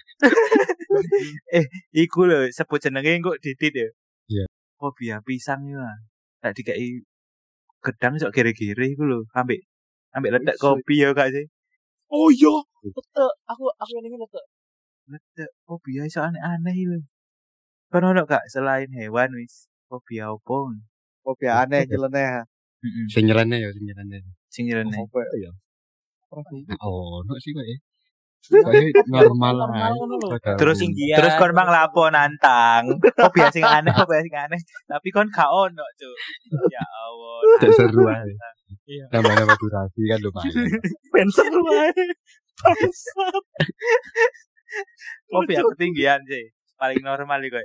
Iku 1.93 2.25
lho 2.25 2.49
sebut 2.49 2.81
jenenge 2.81 3.21
kok 3.21 3.37
didit 3.45 3.75
ya. 3.77 3.89
Iya. 4.33 4.45
Fobia 4.81 5.21
pisang 5.21 5.69
iku. 5.69 5.85
ah. 5.85 5.97
Tak 6.41 6.57
dikai 6.57 7.05
gedang 7.85 8.17
sok 8.17 8.33
gere-gere 8.33 8.97
iku 8.97 9.05
lho, 9.05 9.29
ambek 9.37 9.61
ambek 10.17 10.41
letek 10.41 10.57
Wis, 10.57 10.63
kopi 10.63 10.95
ya 11.05 11.13
gak 11.13 11.37
sih? 11.37 11.45
Oh 12.17 12.29
iya. 12.33 12.55
Betul. 12.81 13.29
Aku 13.45 13.65
aku 13.77 13.91
yang 14.01 14.07
ini 14.09 14.17
betul. 14.17 14.45
Letek 15.13 15.51
fobia 15.69 16.03
iso 16.09 16.25
aneh-aneh 16.25 16.77
lho. 16.89 16.99
Kan 17.93 18.09
ono 18.09 18.25
gak 18.25 18.49
selain 18.49 18.89
hewan 18.91 19.37
wis 19.37 19.69
fobia 19.87 20.33
opo? 20.33 20.73
Fobia 21.21 21.61
aneh 21.63 21.85
nyeleneh. 21.85 22.43
Heeh. 22.83 23.07
sing 23.13 23.25
nyelene 23.29 23.57
ya 23.61 23.69
sing 23.73 23.85
nyelene 23.85 24.17
Sing 24.49 24.65
nyelene. 24.69 24.97
Apa 24.97 25.21
ya? 25.37 25.51
Nah, 26.33 26.79
oh 26.83 27.23
no 27.23 27.35
sih 27.39 27.55
kok 27.55 27.65
ya 27.65 27.79
Kayak 28.67 28.95
normal 29.11 29.59
Terus 30.55 30.79
wong- 30.79 30.95
Iya. 30.95 31.17
terus 31.19 31.35
kon 31.35 31.51
mang 31.51 31.67
lapo 31.67 32.07
nantang. 32.15 32.95
Fobia 33.19 33.51
sing 33.51 33.67
aneh, 33.67 33.91
fobia 33.93 34.23
sing 34.23 34.35
aneh. 34.35 34.61
Tapi 34.87 35.09
kon 35.11 35.27
gak 35.35 35.51
ono, 35.51 35.83
Cuk. 35.99 36.17
Ya 36.71 36.83
Allah. 36.83 37.37
Seru 37.75 38.07
aja 38.07 38.49
Iya. 38.87 39.05
Tambah-tambah 39.11 39.57
durasi 39.59 40.01
kan 40.07 40.19
lumayan 40.23 40.55
Ben 41.13 41.29
seru 41.35 41.63
ae. 41.75 41.91
Bangsat. 42.63 43.45
Fobia 45.27 45.61
ketinggian 45.75 46.21
sih. 46.23 46.45
Paling 46.79 47.03
normal 47.03 47.43
iku. 47.43 47.59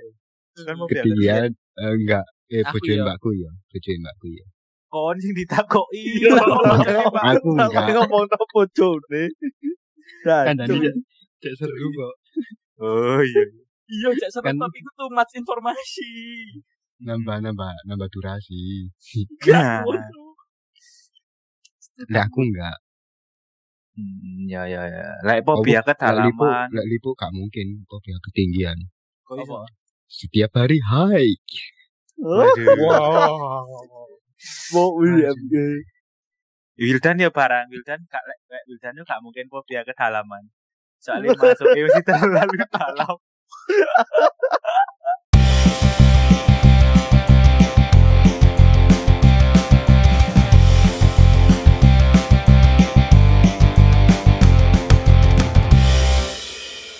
Kan 0.65 0.75
fobia 0.81 1.05
Ketinggian 1.05 1.51
eh, 1.53 1.91
Enggak 1.93 2.25
Eh 2.51 2.65
Aku 2.67 2.75
bojoin 2.83 2.99
iya. 2.99 3.05
mbakku 3.07 3.29
ya 3.31 3.51
Bojoin 3.71 3.99
mbakku 4.03 4.27
ya 4.33 4.45
kon 4.91 5.15
sing 5.23 5.31
ditakoki. 5.31 6.03
Iya. 6.19 6.35
Aku 7.39 7.47
enggak 7.55 7.95
ngomong 7.95 8.27
apa 8.27 8.59
jone. 8.75 9.23
Kan 10.27 10.59
Dan 10.59 10.67
tadi 10.67 10.89
Cek 11.41 11.53
seru 11.55 11.87
kok 11.95 12.13
Oh 12.83 13.21
iya. 13.23 13.41
Iya, 13.87 14.09
cek 14.19 14.29
seru 14.35 14.45
Kan- 14.51 14.59
tapi 14.59 14.77
itu 14.83 14.91
too 14.99 15.09
much 15.13 15.31
informasi. 15.37 16.11
Nambah-nambah 17.07 17.87
Nambah 17.87 18.09
durasi 18.11 18.89
Nah. 19.47 19.85
Nah 22.09 22.25
aku 22.29 22.41
enggak 22.47 22.77
Hmm, 23.91 24.47
ya 24.47 24.63
ya 24.71 24.87
ya. 24.87 25.03
Lek 25.19 25.43
fobia 25.43 25.83
lipo 25.83 25.91
kedalaman. 25.91 26.71
Lek 26.71 26.85
lipo 26.87 27.11
gak 27.11 27.35
mungkin 27.35 27.83
Fobia 27.91 28.15
ketinggian 28.23 28.79
Kok 29.27 29.35
iso? 29.43 29.67
Setiap 30.07 30.55
hari 30.55 30.79
hike. 30.79 31.63
Wow. 32.15 32.55
mau 34.71 34.89
iya. 35.05 35.31
Wildan 36.79 37.19
ya 37.19 37.29
barang 37.29 37.67
Wildan 37.67 37.99
gak 38.07 38.23
lek 38.25 38.39
lek 38.47 38.63
Wildan 38.71 38.95
yo 38.95 39.03
gak 39.03 39.19
mungkin 39.19 39.51
fobia 39.51 39.83
kedalaman. 39.83 40.47
Soalnya 41.03 41.35
masuk 41.35 41.67
mesti 41.75 42.01
terlalu 42.07 42.63
dalam. 42.71 43.15